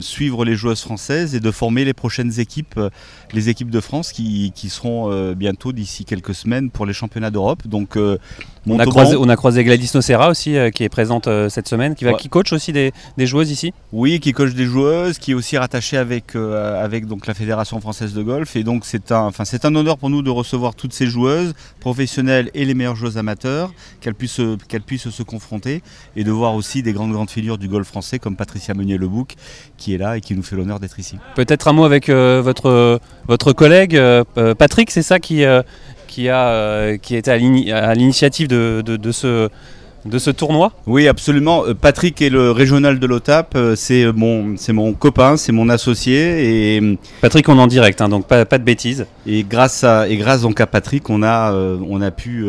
suivre 0.00 0.44
les 0.44 0.54
joueuses 0.54 0.82
françaises 0.82 1.34
et 1.34 1.40
de 1.40 1.50
former 1.50 1.77
les 1.84 1.94
prochaines 1.94 2.40
équipes, 2.40 2.76
euh, 2.76 2.90
les 3.32 3.48
équipes 3.48 3.70
de 3.70 3.80
France 3.80 4.12
qui, 4.12 4.52
qui 4.54 4.68
seront 4.68 5.10
euh, 5.10 5.34
bientôt 5.34 5.72
d'ici 5.72 6.04
quelques 6.04 6.34
semaines 6.34 6.70
pour 6.70 6.86
les 6.86 6.92
championnats 6.92 7.30
d'Europe. 7.30 7.66
Donc 7.66 7.98
on 8.68 8.78
a, 8.78 8.86
croisé, 8.86 9.16
on 9.16 9.28
a, 9.28 9.36
croisé, 9.36 9.64
Gladys 9.64 9.90
Nocera 9.94 10.28
aussi 10.30 10.56
qui 10.74 10.84
est 10.84 10.88
présente 10.88 11.28
cette 11.48 11.68
semaine, 11.68 11.94
qui, 11.94 12.04
va, 12.04 12.14
qui 12.14 12.28
coach 12.28 12.52
aussi 12.52 12.72
des, 12.72 12.92
des, 13.16 13.26
joueuses 13.26 13.50
ici? 13.50 13.72
Oui, 13.92 14.20
qui 14.20 14.32
coach 14.32 14.54
des 14.54 14.64
joueuses, 14.64 15.18
qui 15.18 15.32
est 15.32 15.34
aussi 15.34 15.56
rattachée 15.58 15.96
avec, 15.96 16.34
avec 16.34 17.06
donc, 17.06 17.26
la 17.26 17.34
Fédération 17.34 17.80
française 17.80 18.14
de 18.14 18.22
golf. 18.22 18.56
Et 18.56 18.64
donc 18.64 18.84
c'est 18.84 19.12
un, 19.12 19.30
un 19.30 19.74
honneur 19.74 19.98
pour 19.98 20.10
nous 20.10 20.22
de 20.22 20.30
recevoir 20.30 20.74
toutes 20.74 20.92
ces 20.92 21.06
joueuses 21.06 21.54
professionnelles 21.80 22.50
et 22.54 22.64
les 22.64 22.74
meilleures 22.74 22.96
joueuses 22.96 23.18
amateurs, 23.18 23.72
qu'elles 24.00 24.14
puissent, 24.14 24.40
qu'elles 24.68 24.82
puissent 24.82 25.10
se 25.10 25.22
confronter 25.22 25.82
et 26.16 26.24
de 26.24 26.30
voir 26.30 26.54
aussi 26.54 26.82
des 26.82 26.92
grandes 26.92 27.12
grandes 27.12 27.30
figures 27.30 27.58
du 27.58 27.68
golf 27.68 27.86
français 27.86 28.18
comme 28.18 28.36
Patricia 28.36 28.74
Meunier-Lebou 28.74 29.26
qui 29.76 29.94
est 29.94 29.98
là 29.98 30.16
et 30.16 30.20
qui 30.20 30.34
nous 30.34 30.42
fait 30.42 30.56
l'honneur 30.56 30.80
d'être 30.80 30.98
ici. 30.98 31.18
Peut-être 31.34 31.68
un 31.68 31.72
mot 31.72 31.84
avec 31.84 32.08
euh, 32.08 32.40
votre, 32.42 33.00
votre 33.26 33.52
collègue 33.52 33.96
euh, 33.96 34.24
euh, 34.36 34.54
Patrick, 34.54 34.90
c'est 34.90 35.02
ça 35.02 35.18
qui, 35.18 35.44
qui, 36.18 36.28
a, 36.28 36.98
qui 36.98 37.14
était 37.14 37.30
à 37.30 37.94
l'initiative 37.94 38.48
de, 38.48 38.82
de, 38.82 39.12
ce 39.12 39.48
de 40.04 40.18
ce 40.18 40.30
tournoi 40.30 40.72
Oui, 40.88 41.06
absolument. 41.06 41.62
Patrick 41.80 42.20
est 42.20 42.28
le 42.28 42.50
régional 42.50 42.98
de 42.98 43.06
l'OTAP. 43.06 43.56
C'est 43.76 44.10
mon, 44.12 44.56
c'est 44.56 44.72
mon 44.72 44.94
copain, 44.94 45.36
c'est 45.36 45.52
mon 45.52 45.68
associé. 45.68 46.76
Et 46.76 46.98
Patrick, 47.20 47.48
on 47.48 47.56
est 47.56 47.62
en 47.62 47.68
direct, 47.68 48.00
hein, 48.00 48.08
donc 48.08 48.26
pas, 48.26 48.44
pas, 48.44 48.58
de 48.58 48.64
bêtises. 48.64 49.06
Et 49.28 49.44
grâce 49.48 49.84
à, 49.84 50.08
et 50.08 50.16
grâce 50.16 50.42
donc 50.42 50.60
à 50.60 50.66
Patrick, 50.66 51.08
on 51.08 51.22
a, 51.22 51.52
on 51.52 52.02
a 52.02 52.10
pu 52.10 52.44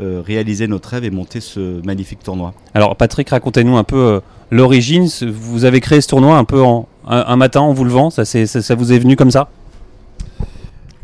réaliser 0.00 0.66
notre 0.66 0.88
rêve 0.88 1.04
et 1.04 1.10
monter 1.10 1.40
ce 1.40 1.84
magnifique 1.84 2.22
tournoi. 2.22 2.54
Alors, 2.72 2.96
Patrick, 2.96 3.28
racontez-nous 3.28 3.76
un 3.76 3.84
peu 3.84 4.22
l'origine, 4.50 5.06
vous 5.22 5.66
avez 5.66 5.80
créé 5.80 6.00
ce 6.00 6.08
tournoi 6.08 6.38
un 6.38 6.44
peu 6.44 6.62
en, 6.62 6.88
un, 7.06 7.36
matin 7.36 7.60
en 7.60 7.74
vous 7.74 7.84
levant, 7.84 8.08
ça, 8.08 8.24
ça, 8.24 8.74
vous 8.74 8.92
est 8.92 8.98
venu 8.98 9.16
comme 9.16 9.30
ça? 9.30 9.48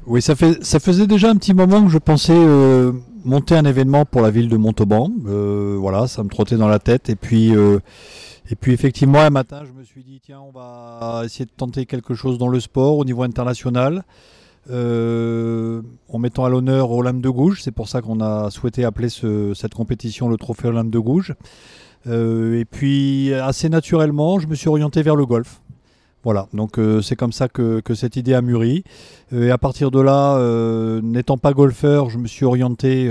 Oui, 0.06 0.20
ça, 0.20 0.34
faisait 0.34 1.06
déjà 1.06 1.30
un 1.30 1.36
petit 1.36 1.54
moment 1.54 1.84
que 1.84 1.88
je 1.90 1.98
pensais 1.98 2.34
euh, 2.36 2.92
monter 3.24 3.54
un 3.54 3.64
événement 3.64 4.04
pour 4.04 4.20
la 4.20 4.30
ville 4.30 4.48
de 4.48 4.56
Montauban. 4.56 5.10
Euh, 5.26 5.76
voilà, 5.78 6.08
ça 6.08 6.24
me 6.24 6.28
trottait 6.28 6.56
dans 6.56 6.66
la 6.68 6.80
tête. 6.80 7.08
Et 7.08 7.14
puis, 7.14 7.54
euh, 7.54 7.78
et 8.50 8.56
puis 8.56 8.72
effectivement, 8.72 9.20
un 9.20 9.30
matin, 9.30 9.62
je 9.64 9.72
me 9.72 9.84
suis 9.84 10.02
dit, 10.02 10.20
tiens, 10.20 10.40
on 10.40 10.50
va 10.50 11.22
essayer 11.24 11.44
de 11.44 11.52
tenter 11.56 11.86
quelque 11.86 12.14
chose 12.14 12.36
dans 12.36 12.48
le 12.48 12.58
sport 12.58 12.98
au 12.98 13.04
niveau 13.04 13.22
international. 13.22 14.02
en 14.68 16.18
mettant 16.18 16.44
à 16.44 16.48
l'honneur 16.48 16.90
Olympe 16.90 17.22
de 17.22 17.30
Gouges, 17.30 17.62
c'est 17.62 17.72
pour 17.72 17.88
ça 17.88 18.02
qu'on 18.02 18.20
a 18.20 18.50
souhaité 18.50 18.84
appeler 18.84 19.08
cette 19.08 19.74
compétition 19.74 20.28
le 20.28 20.36
trophée 20.36 20.66
Olympe 20.66 20.90
de 20.90 20.98
Gouges. 20.98 21.34
Et 22.06 22.64
puis 22.68 23.32
assez 23.34 23.68
naturellement, 23.68 24.40
je 24.40 24.48
me 24.48 24.56
suis 24.56 24.68
orienté 24.68 25.02
vers 25.02 25.14
le 25.14 25.26
golf. 25.26 25.61
Voilà, 26.24 26.46
donc 26.54 26.78
euh, 26.78 27.02
c'est 27.02 27.16
comme 27.16 27.32
ça 27.32 27.48
que, 27.48 27.82
cette 27.94 28.16
idée 28.16 28.34
a 28.34 28.42
mûri. 28.42 28.84
Euh, 29.32 29.48
et 29.48 29.50
à 29.50 29.58
partir 29.58 29.90
de 29.90 30.00
là, 30.00 30.38
n'étant 31.02 31.38
pas 31.38 31.52
golfeur, 31.52 32.10
je 32.10 32.18
me 32.18 32.26
suis 32.26 32.44
orienté 32.44 33.10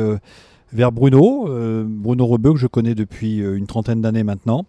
vers 0.74 0.92
Bruno, 0.92 1.50
Bruno 1.86 2.26
Rebeu 2.26 2.54
que 2.54 2.60
je 2.60 2.68
connais 2.68 2.96
depuis 2.96 3.38
une 3.38 3.68
trentaine 3.68 4.02
d'années 4.02 4.24
maintenant. 4.24 4.66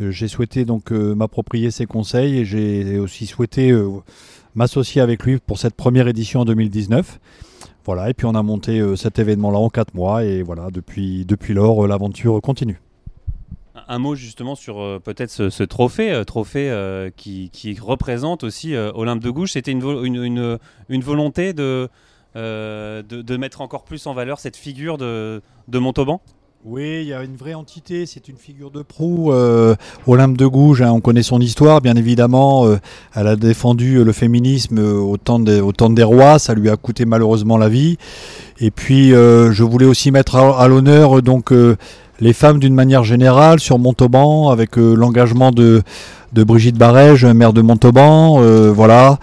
j'ai 0.00 0.28
souhaité 0.28 0.64
donc 0.64 0.90
m'approprier 0.90 1.70
ses 1.70 1.86
conseils 1.86 2.38
et 2.38 2.44
j'ai 2.44 2.98
aussi 2.98 3.26
souhaité 3.26 3.74
m'associer 4.54 5.02
avec 5.02 5.24
lui 5.24 5.38
pour 5.38 5.58
cette 5.58 5.74
première 5.74 6.08
édition 6.08 6.40
en 6.40 6.44
2019. 6.44 7.20
Voilà, 7.84 8.08
et 8.10 8.14
puis 8.14 8.26
on 8.26 8.34
a 8.34 8.42
monté 8.42 8.80
cet 8.96 9.18
événement-là 9.18 9.58
en 9.58 9.68
quatre 9.68 9.94
mois 9.94 10.24
et 10.24 10.42
voilà, 10.42 10.70
depuis, 10.70 11.24
depuis 11.26 11.52
lors, 11.52 11.86
l'aventure 11.86 12.40
continue 12.40 12.80
un 13.88 13.98
mot 13.98 14.14
justement 14.14 14.54
sur 14.54 14.80
euh, 14.80 14.98
peut-être 14.98 15.30
ce, 15.30 15.62
trophée, 15.62 16.12
euh, 16.12 16.24
trophée 16.24 16.70
euh, 16.70 17.10
qui, 17.16 17.50
représente 17.80 18.44
aussi 18.44 18.74
Olympe 18.76 19.22
de 19.22 19.30
Gouges. 19.30 19.52
C'était 19.52 19.72
une, 19.72 20.58
une, 20.88 21.02
volonté 21.02 21.52
de, 21.52 21.88
de, 22.34 23.36
mettre 23.36 23.60
encore 23.60 23.84
plus 23.84 24.06
en 24.06 24.14
valeur 24.14 24.38
cette 24.38 24.56
figure 24.56 24.98
de, 24.98 25.42
de 25.68 25.78
Montauban? 25.78 26.20
Oui, 26.64 27.00
il 27.02 27.08
y 27.08 27.12
a 27.12 27.24
une 27.24 27.34
vraie 27.34 27.54
entité, 27.54 28.06
c'est 28.06 28.28
une 28.28 28.36
figure 28.36 28.70
de 28.70 28.82
proue. 28.82 29.32
Olympe 30.06 30.36
de 30.36 30.46
Gouges, 30.46 30.82
hein, 30.82 30.92
on 30.92 31.00
connaît 31.00 31.24
son 31.24 31.40
histoire, 31.40 31.80
bien 31.80 31.96
évidemment. 31.96 32.66
elle 33.14 33.26
a 33.26 33.34
défendu 33.34 34.04
le 34.04 34.12
féminisme 34.12 34.78
au 34.78 35.16
temps, 35.16 35.40
des 35.40 36.02
rois, 36.04 36.38
ça 36.38 36.54
lui 36.54 36.70
a 36.70 36.76
coûté 36.76 37.04
malheureusement 37.04 37.58
la 37.58 37.68
vie. 37.68 37.96
Et 38.60 38.70
puis, 38.70 39.08
je 39.08 39.62
voulais 39.64 39.86
aussi 39.86 40.12
mettre 40.12 40.36
à, 40.36 40.62
à 40.62 40.68
l'honneur 40.68 41.20
donc 41.22 41.52
les 42.22 42.32
femmes 42.32 42.60
d'une 42.60 42.74
manière 42.74 43.02
générale 43.02 43.58
sur 43.58 43.80
Montauban, 43.80 44.50
avec 44.50 44.78
euh, 44.78 44.94
l'engagement 44.94 45.50
de, 45.50 45.82
Brigitte 46.32 46.78
Barège, 46.78 47.24
maire 47.26 47.52
de 47.52 47.62
Montauban. 47.62 48.40
Euh, 48.40 48.72
voilà. 48.72 49.18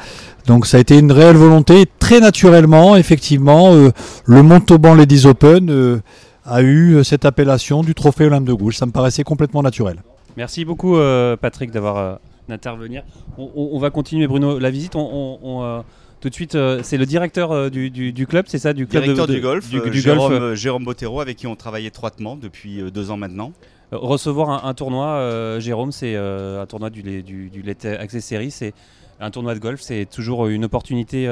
Donc 0.47 0.65
ça 0.65 0.77
a 0.77 0.79
été 0.81 0.99
une 0.99 1.11
réelle 1.11 1.37
volonté. 1.37 1.85
Très 1.99 2.19
naturellement, 2.19 2.97
effectivement, 2.97 3.71
euh, 3.73 3.91
le 4.25 4.43
Montauban 4.43 4.95
Ladies 4.95 5.25
Open 5.25 6.01
a 6.45 6.61
eu 6.61 7.03
cette 7.03 7.23
appellation 7.23 7.83
du 7.83 7.95
trophée 7.95 8.25
Olympe 8.25 8.45
de 8.45 8.53
Gouges. 8.53 8.75
Ça 8.75 8.85
me 8.85 8.91
paraissait 8.91 9.23
complètement 9.23 9.63
naturel. 9.63 10.03
Merci 10.35 10.65
beaucoup 10.65 10.97
Patrick 11.41 11.71
d'avoir 11.71 12.19
d'intervenir. 12.47 13.03
On, 13.37 13.79
va 13.79 13.91
continuer 13.91 14.27
Bruno 14.27 14.59
la 14.59 14.71
visite. 14.71 14.95
on 14.95 15.83
tout 16.19 16.29
de 16.29 16.33
suite, 16.33 16.55
euh, 16.55 16.81
c'est 16.83 16.97
le 16.97 17.05
directeur 17.05 17.51
euh, 17.51 17.69
du, 17.69 18.27
club, 18.27 18.45
c'est 18.47 18.59
ça 18.59 18.73
Du 18.73 18.87
club 18.87 19.03
directeur 19.03 19.27
du 19.27 19.39
golf, 19.39 19.69
du, 19.69 19.79
euh, 19.79 19.91
Jérôme, 19.91 20.53
Jérôme, 20.53 20.83
Bottero, 20.83 21.21
avec 21.21 21.37
qui 21.37 21.47
on 21.47 21.55
travaille 21.55 21.85
étroitement 21.85 22.35
depuis 22.35 22.81
deux 22.91 23.11
ans 23.11 23.17
maintenant. 23.17 23.53
recevoir 23.91 24.65
un, 24.65 24.73
tournoi, 24.73 25.59
Jérôme, 25.59 25.91
c'est 25.91 26.15
un 26.15 26.65
tournoi 26.65 26.89
du, 26.89 27.23
du, 27.23 27.49
du 27.49 27.61
Let 27.61 27.85
Access 27.85 28.25
Series, 28.25 28.51
c'est 28.51 28.73
un 29.19 29.31
tournoi 29.31 29.53
de 29.55 29.59
golf, 29.59 29.81
c'est 29.81 30.05
toujours 30.05 30.47
une 30.47 30.65
opportunité 30.65 31.27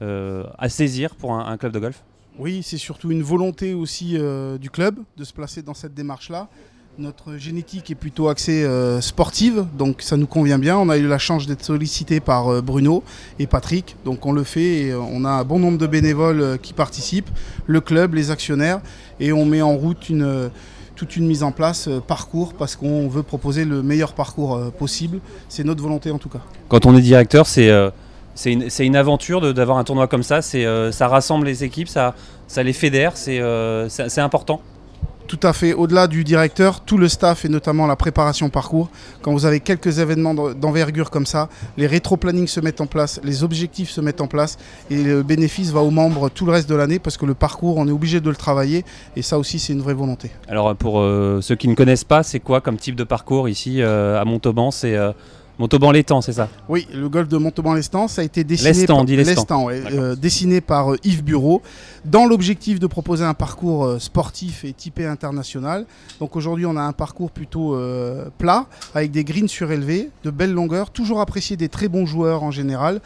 à 0.00 0.68
saisir 0.68 1.16
pour 1.16 1.34
un, 1.34 1.56
club 1.56 1.72
de 1.72 1.78
golf 1.78 2.02
Oui, 2.38 2.62
c'est 2.62 2.78
surtout 2.78 3.10
une 3.10 3.22
volonté 3.22 3.74
aussi 3.74 4.18
du 4.60 4.70
club 4.70 4.98
de 5.16 5.24
se 5.24 5.32
placer 5.32 5.62
dans 5.62 5.74
cette 5.74 5.94
démarche-là. 5.94 6.48
Notre 6.98 7.38
génétique 7.38 7.90
est 7.90 7.94
plutôt 7.94 8.28
axée 8.28 8.64
euh, 8.64 9.00
sportive, 9.00 9.64
donc 9.78 10.02
ça 10.02 10.18
nous 10.18 10.26
convient 10.26 10.58
bien. 10.58 10.76
On 10.76 10.90
a 10.90 10.98
eu 10.98 11.06
la 11.08 11.16
chance 11.16 11.46
d'être 11.46 11.64
sollicité 11.64 12.20
par 12.20 12.48
euh, 12.48 12.60
Bruno 12.60 13.02
et 13.38 13.46
Patrick, 13.46 13.96
donc 14.04 14.26
on 14.26 14.32
le 14.32 14.44
fait 14.44 14.80
et 14.82 14.90
euh, 14.90 15.00
on 15.00 15.24
a 15.24 15.30
un 15.30 15.42
bon 15.42 15.58
nombre 15.58 15.78
de 15.78 15.86
bénévoles 15.86 16.58
qui 16.60 16.74
participent, 16.74 17.30
le 17.66 17.80
club, 17.80 18.12
les 18.12 18.30
actionnaires, 18.30 18.82
et 19.20 19.32
on 19.32 19.46
met 19.46 19.62
en 19.62 19.74
route 19.74 20.12
toute 20.94 21.16
une 21.16 21.26
mise 21.26 21.42
en 21.42 21.50
place 21.50 21.88
parcours 22.06 22.52
parce 22.52 22.76
qu'on 22.76 23.08
veut 23.08 23.22
proposer 23.22 23.64
le 23.64 23.82
meilleur 23.82 24.12
parcours 24.12 24.60
possible. 24.72 25.20
C'est 25.48 25.64
notre 25.64 25.82
volonté 25.82 26.10
en 26.10 26.18
tout 26.18 26.28
cas. 26.28 26.40
Quand 26.68 26.84
on 26.84 26.94
est 26.94 27.00
directeur, 27.00 27.46
c'est 27.46 27.70
une, 28.44 28.96
aventure 28.96 29.54
d'avoir 29.54 29.78
un 29.78 29.84
tournoi 29.84 30.08
comme 30.08 30.22
ça. 30.22 30.42
ça 30.42 31.08
rassemble 31.08 31.46
les 31.46 31.64
équipes, 31.64 31.88
ça 31.88 32.14
les 32.58 32.74
fédère, 32.74 33.16
c'est 33.16 33.40
important. 34.18 34.60
Tout 35.32 35.48
à 35.48 35.54
fait. 35.54 35.72
Au-delà 35.72 36.08
du 36.08 36.24
directeur, 36.24 36.80
tout 36.80 36.98
le 36.98 37.08
staff 37.08 37.46
et 37.46 37.48
notamment 37.48 37.86
la 37.86 37.96
préparation 37.96 38.50
parcours, 38.50 38.90
quand 39.22 39.32
vous 39.32 39.46
avez 39.46 39.60
quelques 39.60 39.98
événements 39.98 40.34
d'envergure 40.34 41.08
comme 41.08 41.24
ça, 41.24 41.48
les 41.78 41.86
rétro-plannings 41.86 42.48
se 42.48 42.60
mettent 42.60 42.82
en 42.82 42.86
place, 42.86 43.18
les 43.24 43.42
objectifs 43.42 43.88
se 43.88 44.02
mettent 44.02 44.20
en 44.20 44.26
place 44.26 44.58
et 44.90 45.02
le 45.02 45.22
bénéfice 45.22 45.70
va 45.70 45.80
aux 45.80 45.90
membres 45.90 46.28
tout 46.28 46.44
le 46.44 46.52
reste 46.52 46.68
de 46.68 46.74
l'année 46.74 46.98
parce 46.98 47.16
que 47.16 47.24
le 47.24 47.32
parcours, 47.32 47.78
on 47.78 47.88
est 47.88 47.92
obligé 47.92 48.20
de 48.20 48.28
le 48.28 48.36
travailler 48.36 48.84
et 49.16 49.22
ça 49.22 49.38
aussi, 49.38 49.58
c'est 49.58 49.72
une 49.72 49.80
vraie 49.80 49.94
volonté. 49.94 50.30
Alors 50.48 50.76
pour 50.76 51.00
euh, 51.00 51.40
ceux 51.40 51.56
qui 51.56 51.66
ne 51.66 51.74
connaissent 51.74 52.04
pas, 52.04 52.22
c'est 52.22 52.40
quoi 52.40 52.60
comme 52.60 52.76
type 52.76 52.94
de 52.94 53.04
parcours 53.04 53.48
ici 53.48 53.80
euh, 53.80 54.20
à 54.20 54.26
Montauban? 54.26 54.70
C'est 54.70 54.98
euh, 54.98 55.12
Montauban-l'Étang, 55.62 56.20
c'est 56.22 56.32
ça? 56.32 56.48
Oui, 56.68 56.88
le 56.92 57.08
golf 57.08 57.28
de 57.28 57.36
Montauban-l'Étang, 57.36 58.08
ça 58.08 58.22
a 58.22 58.24
été 58.24 58.42
dessiné 58.42 58.84
par, 58.84 59.68
euh, 59.68 60.16
dessiné 60.16 60.60
par 60.60 60.92
euh, 60.92 60.96
Yves 61.04 61.22
Bureau, 61.22 61.62
dans 62.04 62.26
l'objectif 62.26 62.80
de 62.80 62.88
proposer 62.88 63.24
un 63.24 63.34
parcours 63.34 63.84
euh, 63.84 64.00
sportif 64.00 64.64
et 64.64 64.72
typé 64.72 65.06
international. 65.06 65.86
Donc 66.18 66.34
aujourd'hui, 66.34 66.66
on 66.66 66.76
a 66.76 66.82
un 66.82 66.92
parcours 66.92 67.30
plutôt 67.30 67.78
plat, 68.38 68.66
avec 68.92 69.12
des 69.12 69.22
greens 69.22 69.48
surélevés, 69.48 70.10
de 70.24 70.30
belles 70.30 70.52
longueurs, 70.52 70.90
toujours 70.90 71.20
apprécié 71.20 71.56
des 71.56 71.68
très 71.68 71.86
bons 71.86 72.06
joueurs 72.06 72.42
en 72.42 72.50
général. 72.50 73.00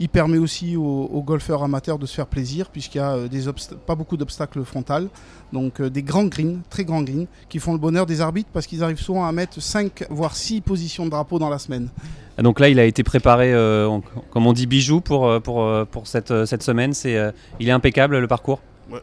Il 0.00 0.08
permet 0.08 0.38
aussi 0.38 0.76
aux, 0.76 1.22
golfeurs 1.26 1.62
amateurs 1.62 1.98
de 1.98 2.06
se 2.06 2.14
faire 2.14 2.26
plaisir 2.26 2.68
puisqu'il 2.70 2.98
n'y 2.98 3.04
a 3.04 3.14
euh, 3.14 3.28
des 3.28 3.44
pas 3.86 3.96
beaucoup 3.96 4.16
d'obstacles 4.16 4.64
frontales. 4.64 5.08
Donc 5.52 5.80
euh, 5.80 5.90
des 5.90 6.02
grands 6.02 6.26
greens, 6.26 6.60
très 6.70 6.84
grands 6.84 7.02
greens, 7.02 7.26
qui 7.48 7.58
font 7.58 7.72
le 7.72 7.78
bonheur 7.78 8.06
des 8.06 8.20
arbitres 8.20 8.50
parce 8.52 8.66
qu'ils 8.66 8.84
arrivent 8.84 9.00
souvent 9.00 9.26
à 9.26 9.32
mettre 9.32 9.60
5 9.60 10.06
voire 10.10 10.36
6 10.36 10.60
positions 10.60 11.04
de 11.04 11.10
drapeau 11.10 11.38
dans 11.38 11.48
la 11.48 11.58
semaine. 11.58 11.88
Ah, 12.36 12.42
donc 12.42 12.60
là, 12.60 12.68
il 12.68 12.78
a 12.78 12.84
été 12.84 13.02
préparé, 13.02 13.52
euh, 13.52 13.98
comme 14.30 14.46
on 14.46 14.52
dit, 14.52 14.66
bijou 14.66 15.00
pour, 15.00 15.42
pour, 15.42 15.68
pour 15.90 16.06
cette, 16.06 16.44
cette 16.46 16.62
semaine. 16.62 16.92
C'est, 16.92 17.18
il 17.58 17.68
est 17.68 17.72
impeccable 17.72 18.18
le 18.18 18.28
parcours 18.28 18.60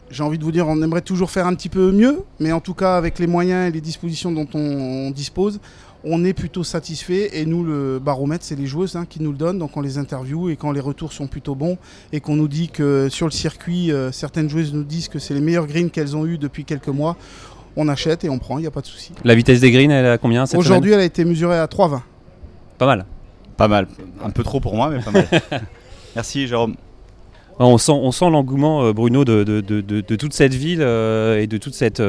J'ai 0.09 0.23
envie 0.23 0.37
de 0.37 0.43
vous 0.45 0.53
dire, 0.53 0.65
on 0.69 0.81
aimerait 0.81 1.01
toujours 1.01 1.29
faire 1.29 1.45
un 1.45 1.53
petit 1.53 1.67
peu 1.67 1.91
mieux, 1.91 2.23
mais 2.39 2.53
en 2.53 2.61
tout 2.61 2.73
cas, 2.73 2.95
avec 2.95 3.19
les 3.19 3.27
moyens 3.27 3.67
et 3.67 3.71
les 3.71 3.81
dispositions 3.81 4.31
dont 4.31 4.47
on 4.53 5.11
dispose, 5.11 5.59
on 6.05 6.23
est 6.23 6.33
plutôt 6.33 6.63
satisfait 6.63 7.31
et 7.33 7.45
nous 7.45 7.63
le 7.63 7.99
baromètre 7.99 8.45
c'est 8.45 8.55
les 8.55 8.67
joueuses 8.67 8.95
hein, 8.95 9.05
qui 9.09 9.21
nous 9.21 9.31
le 9.31 9.37
donnent. 9.37 9.59
Donc 9.59 9.75
on 9.75 9.81
les 9.81 9.97
interviewe 9.97 10.51
et 10.51 10.55
quand 10.55 10.71
les 10.71 10.79
retours 10.79 11.11
sont 11.11 11.27
plutôt 11.27 11.55
bons 11.55 11.77
et 12.13 12.19
qu'on 12.19 12.35
nous 12.35 12.47
dit 12.47 12.69
que 12.69 13.09
sur 13.09 13.25
le 13.25 13.31
circuit 13.31 13.91
euh, 13.91 14.11
certaines 14.11 14.49
joueuses 14.49 14.73
nous 14.73 14.83
disent 14.83 15.07
que 15.07 15.19
c'est 15.19 15.33
les 15.33 15.41
meilleurs 15.41 15.67
greens 15.67 15.89
qu'elles 15.89 16.15
ont 16.15 16.25
eu 16.25 16.37
depuis 16.37 16.63
quelques 16.63 16.87
mois 16.87 17.17
on 17.75 17.89
achète 17.89 18.23
et 18.23 18.29
on 18.29 18.39
prend 18.39 18.59
il 18.59 18.61
n'y 18.61 18.67
a 18.67 18.71
pas 18.71 18.81
de 18.81 18.85
souci. 18.85 19.11
La 19.23 19.35
vitesse 19.35 19.59
des 19.59 19.71
greens 19.71 19.91
elle 19.91 20.05
a 20.05 20.17
combien 20.17 20.45
cette 20.45 20.59
aujourd'hui 20.59 20.91
elle 20.91 20.99
a 20.99 21.05
été 21.05 21.25
mesurée 21.25 21.57
à 21.57 21.65
3,20 21.65 22.01
pas 22.77 22.85
mal. 22.85 23.05
Pas 23.57 23.67
mal. 23.67 23.87
Un 24.23 24.29
peu 24.29 24.43
trop 24.43 24.59
pour 24.59 24.75
moi 24.75 24.89
mais 24.89 25.01
pas 25.01 25.11
mal. 25.11 25.27
Merci 26.15 26.47
Jérôme. 26.47 26.75
On 27.57 27.77
sent, 27.77 27.93
on 27.93 28.11
sent 28.11 28.29
l'engouement, 28.29 28.83
euh, 28.83 28.91
Bruno, 28.91 29.23
de, 29.23 30.01
toute 30.01 30.33
cette 30.33 30.53
ville 30.53 30.81
euh, 30.81 31.39
et 31.39 31.47
de 31.47 31.57
toute 31.57 31.73
cette, 31.73 32.01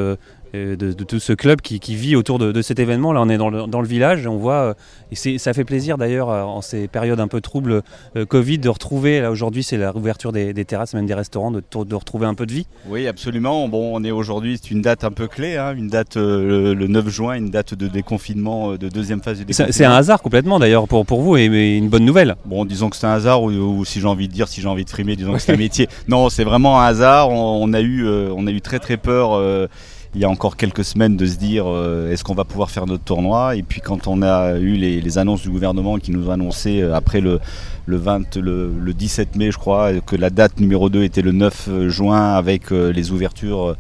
de, 0.77 0.93
tout 0.93 1.21
ce 1.21 1.33
club 1.33 1.61
qui, 1.61 1.95
vit 1.95 2.17
autour 2.17 2.39
de, 2.39 2.63
cet 2.63 2.79
événement. 2.79 3.13
Là, 3.13 3.23
on 3.23 3.29
est 3.29 3.39
dans 3.39 3.51
le, 3.51 3.87
village 3.87 4.25
et 4.25 4.29
on 4.29 4.37
voit, 4.37 4.55
euh, 4.55 4.75
et 5.13 5.39
ça 5.39 5.53
fait 5.53 5.65
plaisir 5.65 5.97
d'ailleurs 5.97 6.29
euh, 6.29 6.43
en 6.43 6.61
ces 6.61 6.89
périodes 6.89 7.21
un 7.21 7.29
peu 7.29 7.41
troubles 7.41 7.83
euh, 8.17 8.27
Covid 8.27 8.59
de 8.59 8.69
retrouver, 8.69 9.21
là 9.21 9.31
aujourd'hui 9.31 9.63
c'est 9.63 9.77
la 9.77 9.93
réouverture 9.93 10.33
des, 10.33 10.53
terrasses, 10.65 10.95
même 10.95 11.07
des 11.07 11.15
restaurants, 11.15 11.53
de, 11.53 11.95
retrouver 11.95 12.27
un 12.27 12.35
peu 12.35 12.47
de 12.47 12.53
vie. 12.53 12.67
Oui, 12.89 13.07
absolument. 13.07 13.69
Bon, 13.69 13.97
on 13.97 14.03
est 14.03 14.11
aujourd'hui, 14.11 14.59
c'est 14.61 14.71
une 14.71 14.83
date 14.83 15.05
un 15.05 15.13
peu 15.13 15.29
clé, 15.29 15.57
hein, 15.57 15.75
une 15.77 15.89
date 15.89 16.17
le, 16.17 16.75
9 16.75 17.09
juin, 17.09 17.35
une 17.35 17.51
date 17.51 17.75
de 17.75 17.87
déconfinement, 17.87 18.73
de 18.73 18.89
deuxième 18.89 19.23
phase 19.23 19.39
du 19.39 19.45
déconfinement. 19.45 19.73
C'est 19.73 19.85
un 19.85 19.93
hasard 19.93 20.23
complètement 20.23 20.59
d'ailleurs 20.59 20.89
pour, 20.89 21.07
pour 21.07 21.23
vous 21.23 21.37
et, 21.37 21.45
une 21.45 21.89
bonne 21.89 22.05
nouvelle. 22.05 22.37
Bon, 22.45 22.65
disons 22.65 22.91
que 22.91 22.97
c'est 22.97 23.07
un 23.07 23.13
hasard 23.13 23.43
ou, 23.43 23.85
si 23.85 24.01
j'ai 24.01 24.07
envie 24.07 24.29
de 24.29 24.33
dire, 24.33 24.49
si 24.49 24.61
j'ai 24.61 24.69
envie 24.69 24.85
de 24.85 24.91
frimer, 24.91 25.17
disons 25.17 25.35
que 25.35 25.39
c'est 25.39 25.53
un 25.55 25.57
métier. 25.57 25.89
Non, 26.09 26.29
c'est 26.29 26.45
vraiment 26.45 26.81
un 26.81 26.87
hasard. 26.87 27.31
On, 27.31 27.73
a 27.73 27.81
eu, 27.81 28.07
on 28.09 28.47
a 28.47 28.51
eu 28.51 28.61
très 28.61 28.79
très 28.79 28.97
peur 28.97 29.69
il 30.17 30.23
y 30.23 30.25
a 30.25 30.31
encore 30.31 30.57
quelques 30.57 30.83
semaines 30.83 31.19
de 31.19 31.27
se 31.27 31.37
dire 31.37 31.67
euh, 31.69 32.11
est-ce 32.11 32.25
qu'on 32.25 32.35
va 32.35 32.45
pouvoir 32.45 32.71
faire 32.71 32.87
notre 32.87 33.05
tournoi? 33.05 33.55
Et 33.55 33.63
puis 33.63 33.83
quand 33.83 34.07
on 34.07 34.23
a 34.23 34.57
eu 34.59 34.73
les, 34.73 35.19
annonces 35.19 35.43
du 35.43 35.51
gouvernement 35.51 35.99
qui 35.99 36.11
nous 36.11 36.29
ont 36.29 36.31
annoncé 36.31 36.81
euh, 36.81 36.95
après 36.95 37.21
le, 37.21 37.39
le, 37.85 37.99
20, 37.99 38.37
le, 38.37 38.95
17 38.95 39.37
mai 39.37 39.51
je 39.51 39.59
crois 39.59 39.93
que 40.01 40.17
la 40.17 40.31
date 40.31 40.59
numéro 40.59 40.89
2 40.89 41.03
était 41.03 41.21
le 41.21 41.33
9 41.33 41.69
euh, 41.69 41.89
juin 41.91 42.33
avec 42.33 42.71
les 42.71 43.13
ouvertures 43.13 43.77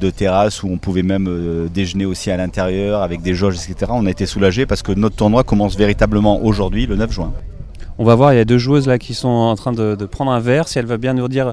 de 0.00 0.10
terrasses 0.10 0.64
où 0.64 0.68
on 0.68 0.76
pouvait 0.76 1.02
même 1.02 1.68
déjeuner 1.72 2.04
aussi 2.04 2.32
à 2.32 2.36
l'intérieur 2.36 3.02
avec 3.02 3.22
des 3.22 3.34
jauges 3.34 3.54
etc. 3.54 3.92
On 3.94 4.06
a 4.06 4.10
été 4.10 4.26
soulagé 4.26 4.66
parce 4.66 4.82
que 4.82 4.90
notre 4.90 5.14
tournoi 5.14 5.44
commence 5.44 5.76
véritablement 5.76 6.42
aujourd'hui 6.42 6.86
le 6.86 6.96
9 6.96 7.12
juin. 7.12 7.32
On 7.98 8.04
va 8.04 8.16
voir, 8.16 8.32
il 8.32 8.36
y 8.36 8.40
a 8.40 8.44
deux 8.44 8.58
joueuses 8.58 8.88
là 8.88 8.98
qui 8.98 9.14
sont 9.14 9.28
en 9.28 9.54
train 9.54 9.72
de, 9.72 9.94
de 9.94 10.06
prendre 10.06 10.32
un 10.32 10.40
verre. 10.40 10.66
Si 10.66 10.78
elle 10.78 10.86
va 10.86 10.96
bien 10.96 11.14
nous 11.14 11.28
dire 11.28 11.52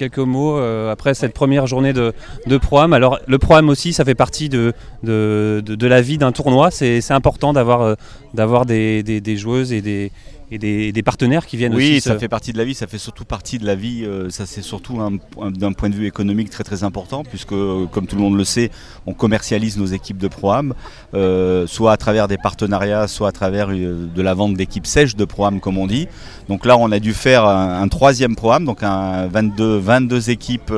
quelques 0.00 0.18
mots 0.18 0.56
euh, 0.56 0.90
après 0.90 1.12
cette 1.12 1.34
première 1.34 1.66
journée 1.66 1.92
de, 1.92 2.14
de 2.46 2.56
Pro-Am. 2.56 2.94
Alors 2.94 3.20
le 3.26 3.38
Pro-Am 3.38 3.68
aussi, 3.68 3.92
ça 3.92 4.04
fait 4.04 4.14
partie 4.14 4.48
de, 4.48 4.72
de, 5.02 5.62
de, 5.64 5.86
la 5.86 6.00
vie 6.00 6.16
d'un 6.16 6.32
tournoi. 6.32 6.70
C'est 6.70 7.10
important 7.10 7.52
d'avoir 7.52 7.82
euh, 7.82 8.64
des, 8.64 9.02
des, 9.02 9.36
joueuses 9.36 9.72
et 9.74 9.82
des, 9.82 10.10
et 10.52 10.92
des, 10.92 11.02
partenaires 11.02 11.46
qui 11.46 11.56
viennent 11.56 11.74
oui, 11.74 11.92
aussi. 11.96 12.00
ça 12.00 12.18
fait 12.18 12.28
partie 12.28 12.52
de 12.52 12.58
la 12.58 12.64
vie, 12.64 12.74
ça 12.74 12.86
fait 12.86 12.98
surtout 12.98 13.24
partie 13.24 13.58
de 13.58 13.66
la 13.66 13.76
vie, 13.76 14.04
euh, 14.04 14.30
ça 14.30 14.46
c'est 14.46 14.62
surtout 14.62 14.98
d'un 15.38 15.72
point 15.72 15.88
de 15.88 15.94
vue 15.94 16.06
économique 16.06 16.50
très 16.50 16.64
très 16.64 16.82
important, 16.82 17.22
puisque 17.22 17.52
euh, 17.52 17.86
comme 17.86 18.06
tout 18.06 18.16
le 18.16 18.22
monde 18.22 18.36
le 18.36 18.44
sait, 18.44 18.70
on 19.06 19.14
commercialise 19.14 19.78
nos 19.78 19.86
équipes 19.86 20.18
de 20.18 20.26
Pro-Am, 20.26 20.74
euh, 21.14 21.66
soit 21.68 21.92
à 21.92 21.96
travers 21.96 22.26
des 22.26 22.36
partenariats, 22.36 23.06
soit 23.06 23.28
à 23.28 23.32
travers 23.32 23.68
de 23.68 24.22
la 24.22 24.34
vente 24.34 24.54
d'équipes 24.54 24.86
sèches 24.86 25.14
de 25.14 25.24
Pro-Am 25.24 25.60
comme 25.60 25.78
on 25.78 25.86
dit. 25.86 26.08
Donc 26.48 26.66
là 26.66 26.76
on 26.76 26.90
a 26.90 26.98
dû 26.98 27.14
faire 27.14 27.44
un, 27.44 27.86
troisième 27.88 28.34
Pro-Am, 28.34 28.64
donc 28.64 28.82
un 28.82 29.28
22, 29.28 29.78
22 29.78 30.30
équipes 30.30 30.72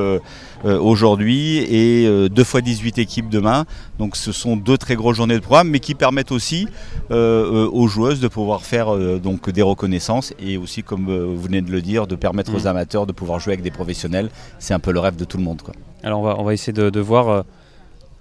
aujourd'hui 0.63 1.57
et 1.57 2.03
2 2.29 2.41
euh, 2.41 2.43
fois 2.45 2.61
18 2.61 2.97
équipes 2.97 3.29
demain. 3.29 3.65
Donc 3.99 4.15
ce 4.15 4.31
sont 4.31 4.55
deux 4.55 4.77
très 4.77 4.95
grosses 4.95 5.17
journées 5.17 5.35
de 5.35 5.41
programme, 5.41 5.69
mais 5.69 5.79
qui 5.79 5.95
permettent 5.95 6.31
aussi 6.31 6.67
euh, 7.11 7.67
aux 7.69 7.87
joueuses 7.87 8.19
de 8.19 8.27
pouvoir 8.27 8.63
faire 8.63 8.95
donc 9.19 9.49
des 9.49 9.61
reconnaissances 9.61 10.33
et 10.39 10.57
aussi, 10.57 10.83
comme 10.83 11.05
vous 11.05 11.41
venez 11.41 11.61
de 11.61 11.71
le 11.71 11.81
dire, 11.81 12.07
de 12.07 12.15
permettre 12.15 12.53
aux 12.55 12.63
mm. 12.63 12.67
amateurs 12.67 13.05
de 13.05 13.11
pouvoir 13.11 13.39
jouer 13.39 13.53
avec 13.53 13.63
des 13.63 13.71
professionnels. 13.71 14.29
C'est 14.59 14.73
un 14.73 14.79
peu 14.79 14.91
le 14.91 14.99
rêve 14.99 15.15
de 15.15 15.25
tout 15.25 15.37
le 15.37 15.43
monde. 15.43 15.61
Quoi. 15.61 15.73
Alors 16.03 16.19
on 16.19 16.23
va, 16.23 16.35
on 16.39 16.43
va 16.43 16.53
essayer 16.53 16.73
de, 16.73 16.89
de 16.89 16.99
voir. 16.99 17.43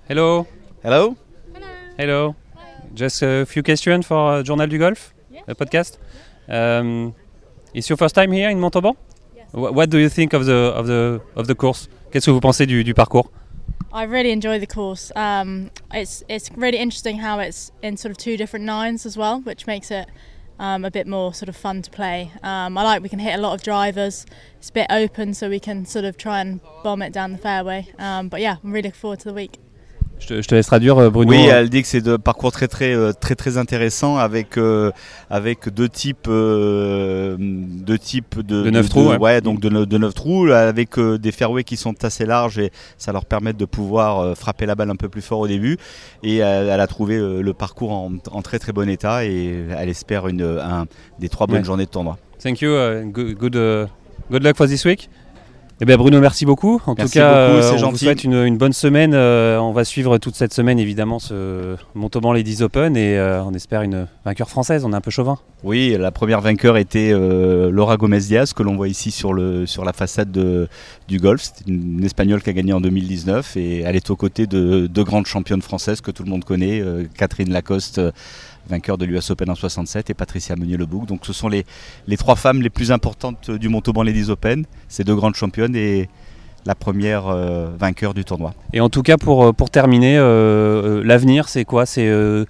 Hello? 0.08 0.46
Hello? 0.84 1.16
Hello? 1.98 2.34
Just 2.94 3.22
a 3.22 3.46
few 3.46 3.62
questions 3.62 4.02
for 4.02 4.44
Journal 4.44 4.68
du 4.68 4.78
Golf, 4.78 5.14
a 5.48 5.54
podcast. 5.54 5.98
Um, 6.48 7.14
it's 7.74 7.88
your 7.88 7.96
first 7.96 8.14
time 8.14 8.32
here 8.32 8.50
in 8.50 8.58
Montauban? 8.58 8.94
Yes. 9.34 9.46
What 9.52 9.86
do 9.86 9.98
you 9.98 10.08
think 10.08 10.34
of 10.34 10.44
the 10.44 10.72
of 10.74 10.86
the 10.86 11.20
of 11.36 11.46
the 11.46 11.54
course? 11.54 11.88
Qu'est-ce 12.12 12.26
que 12.26 12.30
vous 12.30 12.40
pensez 12.40 12.66
du, 12.66 12.84
du 12.84 12.92
parcours? 12.92 13.32
I 13.90 14.04
really 14.04 14.32
enjoy 14.32 14.58
the 14.58 14.66
course. 14.66 15.10
Um, 15.16 15.70
it's 15.94 16.22
it's 16.28 16.50
really 16.54 16.76
interesting 16.76 17.18
how 17.18 17.38
it's 17.38 17.72
in 17.82 17.96
sort 17.96 18.10
of 18.10 18.18
two 18.18 18.36
different 18.36 18.66
nines 18.66 19.06
as 19.06 19.16
well, 19.16 19.40
which 19.40 19.66
makes 19.66 19.90
it 19.90 20.08
um, 20.58 20.84
a 20.84 20.90
bit 20.90 21.06
more 21.06 21.32
sort 21.32 21.48
of 21.48 21.56
fun 21.56 21.80
to 21.80 21.90
play. 21.90 22.30
Um, 22.42 22.76
I 22.76 22.82
like 22.82 23.02
we 23.02 23.08
can 23.08 23.18
hit 23.18 23.34
a 23.34 23.40
lot 23.40 23.54
of 23.54 23.62
drivers. 23.62 24.26
It's 24.58 24.68
a 24.68 24.72
bit 24.74 24.86
open, 24.90 25.32
so 25.32 25.48
we 25.48 25.58
can 25.58 25.86
sort 25.86 26.04
of 26.04 26.18
try 26.18 26.42
and 26.42 26.60
bomb 26.84 27.00
it 27.00 27.14
down 27.14 27.32
the 27.32 27.38
fairway. 27.38 27.88
Um, 27.98 28.28
but 28.28 28.42
yeah, 28.42 28.56
I'm 28.62 28.72
really 28.72 28.88
looking 28.88 29.00
forward 29.00 29.20
to 29.20 29.28
the 29.28 29.34
week. 29.34 29.58
Je 30.28 30.46
te, 30.46 30.54
laisse 30.54 30.66
traduire, 30.66 30.98
euh, 30.98 31.10
Bruno. 31.10 31.30
Oui, 31.30 31.46
elle 31.46 31.68
dit 31.68 31.82
que 31.82 31.88
c'est 31.88 32.06
un 32.06 32.18
parcours 32.18 32.52
très 32.52 32.68
très 32.68 32.94
euh, 32.94 33.12
très 33.12 33.34
très 33.34 33.58
intéressant 33.58 34.16
avec 34.16 34.56
euh, 34.56 34.90
avec 35.30 35.68
deux 35.68 35.88
types 35.88 36.28
deux 36.28 37.98
types 38.00 38.38
de, 38.40 38.62
de 38.62 38.70
9 38.70 38.88
trous, 38.88 39.12
ouais. 39.14 39.40
donc 39.40 39.60
de, 39.60 39.84
de 39.84 39.98
9 39.98 40.14
trous 40.14 40.50
avec 40.50 40.98
des 40.98 41.32
fairways 41.32 41.64
qui 41.64 41.76
sont 41.76 42.04
assez 42.04 42.24
larges 42.24 42.58
et 42.58 42.70
ça 42.98 43.12
leur 43.12 43.24
permet 43.24 43.52
de 43.52 43.64
pouvoir 43.64 44.36
frapper 44.36 44.66
la 44.66 44.74
balle 44.74 44.90
un 44.90 44.96
peu 44.96 45.08
plus 45.08 45.22
fort 45.22 45.40
au 45.40 45.48
début. 45.48 45.76
Et 46.22 46.36
elle, 46.38 46.80
a 46.80 46.86
trouvé 46.86 47.18
le 47.18 47.52
parcours 47.52 47.92
en, 47.92 48.42
très 48.42 48.58
très 48.58 48.72
bon 48.72 48.88
état 48.88 49.24
et 49.24 49.64
elle 49.76 49.88
espère 49.88 50.28
une 50.28 50.42
un, 50.42 50.86
des 51.18 51.28
trois 51.28 51.46
bonnes 51.46 51.64
journées 51.64 51.86
de 51.86 51.90
tournoi. 51.90 52.18
Thank 52.42 52.60
you. 52.60 52.70
Uh, 52.72 53.04
good 53.04 53.36
good, 53.36 53.54
uh, 53.54 53.86
good 54.30 54.42
luck 54.42 54.56
for 54.56 54.66
this 54.66 54.84
week. 54.84 55.08
Eh 55.82 55.84
bien 55.84 55.96
Bruno, 55.96 56.20
merci 56.20 56.46
beaucoup. 56.46 56.80
En 56.86 56.94
tout 56.94 57.08
cas, 57.08 57.48
beaucoup, 57.48 57.74
euh, 57.74 57.84
on 57.84 57.90
vous 57.90 57.96
souhaite 57.96 58.22
une, 58.22 58.56
bonne 58.56 58.72
semaine. 58.72 59.14
Euh, 59.14 59.58
on 59.58 59.72
va 59.72 59.84
suivre 59.84 60.16
toute 60.18 60.36
cette 60.36 60.54
semaine 60.54 60.78
évidemment 60.78 61.18
ce 61.18 61.74
Montauban 61.96 62.32
Ladies 62.32 62.62
Open 62.62 62.96
et 62.96 63.18
euh, 63.18 63.42
on 63.42 63.52
espère 63.52 63.82
une 63.82 64.06
vainqueur 64.24 64.48
française. 64.48 64.84
On 64.84 64.92
est 64.92 64.94
un 64.94 65.00
peu 65.00 65.10
chauvin. 65.10 65.40
Oui, 65.64 65.96
la 65.98 66.12
première 66.12 66.40
vainqueur 66.40 66.76
était 66.76 67.10
Laura 67.12 67.96
Gomez-Diaz 67.96 68.52
que 68.52 68.62
l'on 68.62 68.76
voit 68.76 68.86
ici 68.86 69.10
sur, 69.10 69.32
le, 69.32 69.66
sur 69.66 69.84
la 69.84 69.92
façade 69.92 70.30
du 71.08 71.18
golf. 71.18 71.42
C'est 71.42 71.66
une, 71.66 72.04
Espagnole 72.04 72.42
qui 72.42 72.50
a 72.50 72.52
gagné 72.52 72.72
en 72.72 72.80
2019 72.80 73.56
et 73.56 73.80
elle 73.80 73.96
est 73.96 74.08
aux 74.10 74.16
côtés 74.16 74.46
de 74.46 74.86
deux 74.86 75.02
grandes 75.02 75.26
championnes 75.26 75.62
françaises 75.62 76.00
que 76.00 76.12
tout 76.12 76.22
le 76.22 76.30
monde 76.30 76.44
connaît, 76.44 76.80
Catherine 77.16 77.50
Lacoste 77.50 78.00
vainqueur 78.68 78.98
de 78.98 79.04
l'US 79.04 79.30
Open 79.30 79.50
en 79.50 79.54
67, 79.54 80.10
et 80.10 80.14
Patricia 80.14 80.56
Meunier-Lebouc. 80.56 81.06
Donc 81.06 81.26
ce 81.26 81.32
sont 81.32 81.48
les, 81.48 81.64
les 82.06 82.16
trois 82.16 82.36
femmes 82.36 82.62
les 82.62 82.70
plus 82.70 82.92
importantes 82.92 83.50
du 83.50 83.68
Montauban 83.68 84.02
Ladies 84.02 84.30
Open, 84.30 84.64
ces 84.88 85.04
deux 85.04 85.14
grandes 85.14 85.34
championnes, 85.34 85.76
et 85.76 86.08
la 86.64 86.76
première 86.76 87.26
euh, 87.26 87.70
vainqueur 87.76 88.14
du 88.14 88.24
tournoi. 88.24 88.54
Et 88.72 88.80
en 88.80 88.88
tout 88.88 89.02
cas, 89.02 89.16
pour, 89.16 89.52
pour 89.52 89.70
terminer, 89.70 90.16
l'avenir, 90.16 91.48
c'est 91.48 91.64
quoi? 91.64 91.86
C'est 91.86 92.06
de 92.06 92.46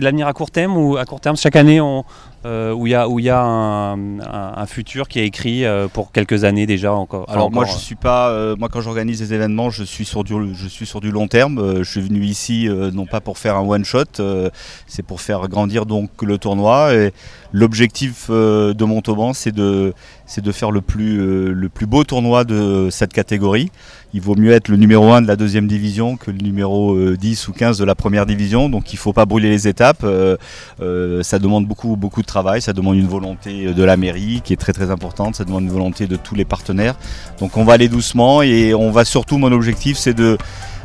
l'avenir 0.00 0.26
à 0.28 0.32
court 0.32 0.50
terme 0.50 0.76
ou 0.76 0.96
à 0.96 1.04
court 1.04 1.20
terme? 1.20 1.36
Chaque 1.36 1.56
année, 1.56 1.80
on, 1.80 2.04
où 2.44 2.86
il 2.86 2.90
y 2.90 2.94
a, 2.94 3.08
où 3.08 3.18
y 3.18 3.30
a 3.30 3.42
un, 3.42 4.66
futur 4.66 5.08
qui 5.08 5.20
est 5.20 5.26
écrit 5.26 5.64
pour 5.92 6.12
quelques 6.12 6.44
années 6.44 6.66
déjà 6.66 6.92
encore. 6.92 7.26
Alors 7.28 7.50
moi, 7.50 7.64
je 7.64 7.76
suis 7.76 7.94
pas, 7.94 8.54
moi 8.56 8.68
quand 8.70 8.80
j'organise 8.80 9.18
des 9.18 9.34
événements, 9.34 9.70
je 9.70 9.84
suis 9.84 10.04
sur 10.04 10.24
du, 10.24 10.34
je 10.54 10.68
suis 10.68 10.86
sur 10.86 11.00
du 11.00 11.10
long 11.10 11.28
terme. 11.28 11.78
je 11.78 11.90
suis 11.90 12.00
venu 12.00 12.20
ici 12.22 12.68
non 12.92 13.06
pas 13.06 13.20
pour 13.20 13.38
faire 13.38 13.56
un 13.56 13.66
one 13.66 13.84
shot, 13.84 14.22
c'est 14.86 15.04
pour 15.04 15.20
faire 15.20 15.48
grandir 15.48 15.86
donc 15.86 16.10
le 16.22 16.38
tournoi. 16.38 16.94
Et 16.94 17.12
l'objectif 17.52 18.30
de 18.30 18.84
Montauban, 18.84 19.32
c'est 19.32 19.52
de, 19.52 19.92
c'est 20.26 20.42
de 20.42 20.52
faire 20.52 20.70
le 20.70 20.80
plus, 20.80 21.52
le 21.52 21.68
plus 21.68 21.86
beau 21.86 22.04
tournoi 22.04 22.44
de 22.44 22.88
cette 22.90 23.12
catégorie. 23.12 23.70
Il 24.14 24.20
vaut 24.20 24.36
mieux 24.36 24.52
être 24.52 24.68
le 24.68 24.76
numéro 24.76 25.12
1 25.12 25.22
de 25.22 25.26
la 25.26 25.36
deuxième 25.36 25.66
division 25.66 26.16
que 26.16 26.30
le 26.30 26.38
numéro 26.38 26.98
10 27.14 27.48
ou 27.48 27.52
15 27.52 27.78
de 27.78 27.84
la 27.84 27.94
première 27.94 28.26
division. 28.26 28.68
Donc 28.68 28.92
il 28.92 28.96
ne 28.96 29.00
faut 29.00 29.12
pas 29.12 29.24
brûler 29.24 29.48
les 29.48 29.68
étapes. 29.68 30.04
ça 31.22 31.38
demande 31.38 31.66
beaucoup, 31.66 31.96
beaucoup 31.96 32.20
de 32.20 32.26
travail. 32.26 32.60
Ça 32.60 32.72
demande 32.72 32.96
une 32.96 33.06
volonté 33.06 33.72
de 33.72 33.82
la 33.84 33.96
mairie 33.96 34.42
qui 34.44 34.52
est 34.52 34.56
très 34.56 34.72
très 34.72 34.90
importante. 34.90 35.36
Ça 35.36 35.44
demande 35.44 35.64
une 35.64 35.70
volonté 35.70 36.06
de 36.06 36.16
tous 36.16 36.34
les 36.34 36.44
partenaires. 36.44 36.94
Donc 37.40 37.56
on 37.56 37.64
va 37.64 37.72
aller 37.72 37.88
doucement 37.88 38.42
et 38.42 38.74
on 38.74 38.90
va 38.90 39.04
surtout, 39.04 39.38
mon 39.38 39.52
objectif, 39.52 39.96
c'est 39.96 40.14
de 40.14 40.36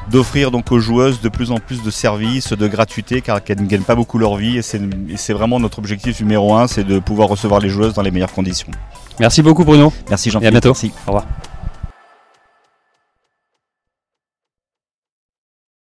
d'offrir 0.09 0.51
donc 0.51 0.71
aux 0.71 0.79
joueuses 0.79 1.21
de 1.21 1.29
plus 1.29 1.51
en 1.51 1.57
plus 1.57 1.83
de 1.83 1.91
services, 1.91 2.53
de 2.53 2.67
gratuité, 2.67 3.21
car 3.21 3.39
elles 3.47 3.61
ne 3.61 3.67
gagnent 3.67 3.81
pas 3.81 3.95
beaucoup 3.95 4.17
leur 4.17 4.35
vie. 4.35 4.57
Et 4.57 4.61
c'est 4.61 5.33
vraiment 5.33 5.59
notre 5.59 5.79
objectif 5.79 6.19
numéro 6.21 6.55
un, 6.55 6.67
c'est 6.67 6.83
de 6.83 6.99
pouvoir 6.99 7.27
recevoir 7.27 7.59
les 7.59 7.69
joueuses 7.69 7.93
dans 7.93 8.01
les 8.01 8.11
meilleures 8.11 8.31
conditions. 8.31 8.71
Merci 9.19 9.41
beaucoup 9.41 9.65
Bruno. 9.65 9.91
Merci 10.09 10.29
Jean-Pierre. 10.29 10.53
Et 10.53 10.55
à 10.55 10.59
bientôt. 10.59 10.69
Merci. 10.69 10.91
Au 11.05 11.11
revoir. 11.11 11.25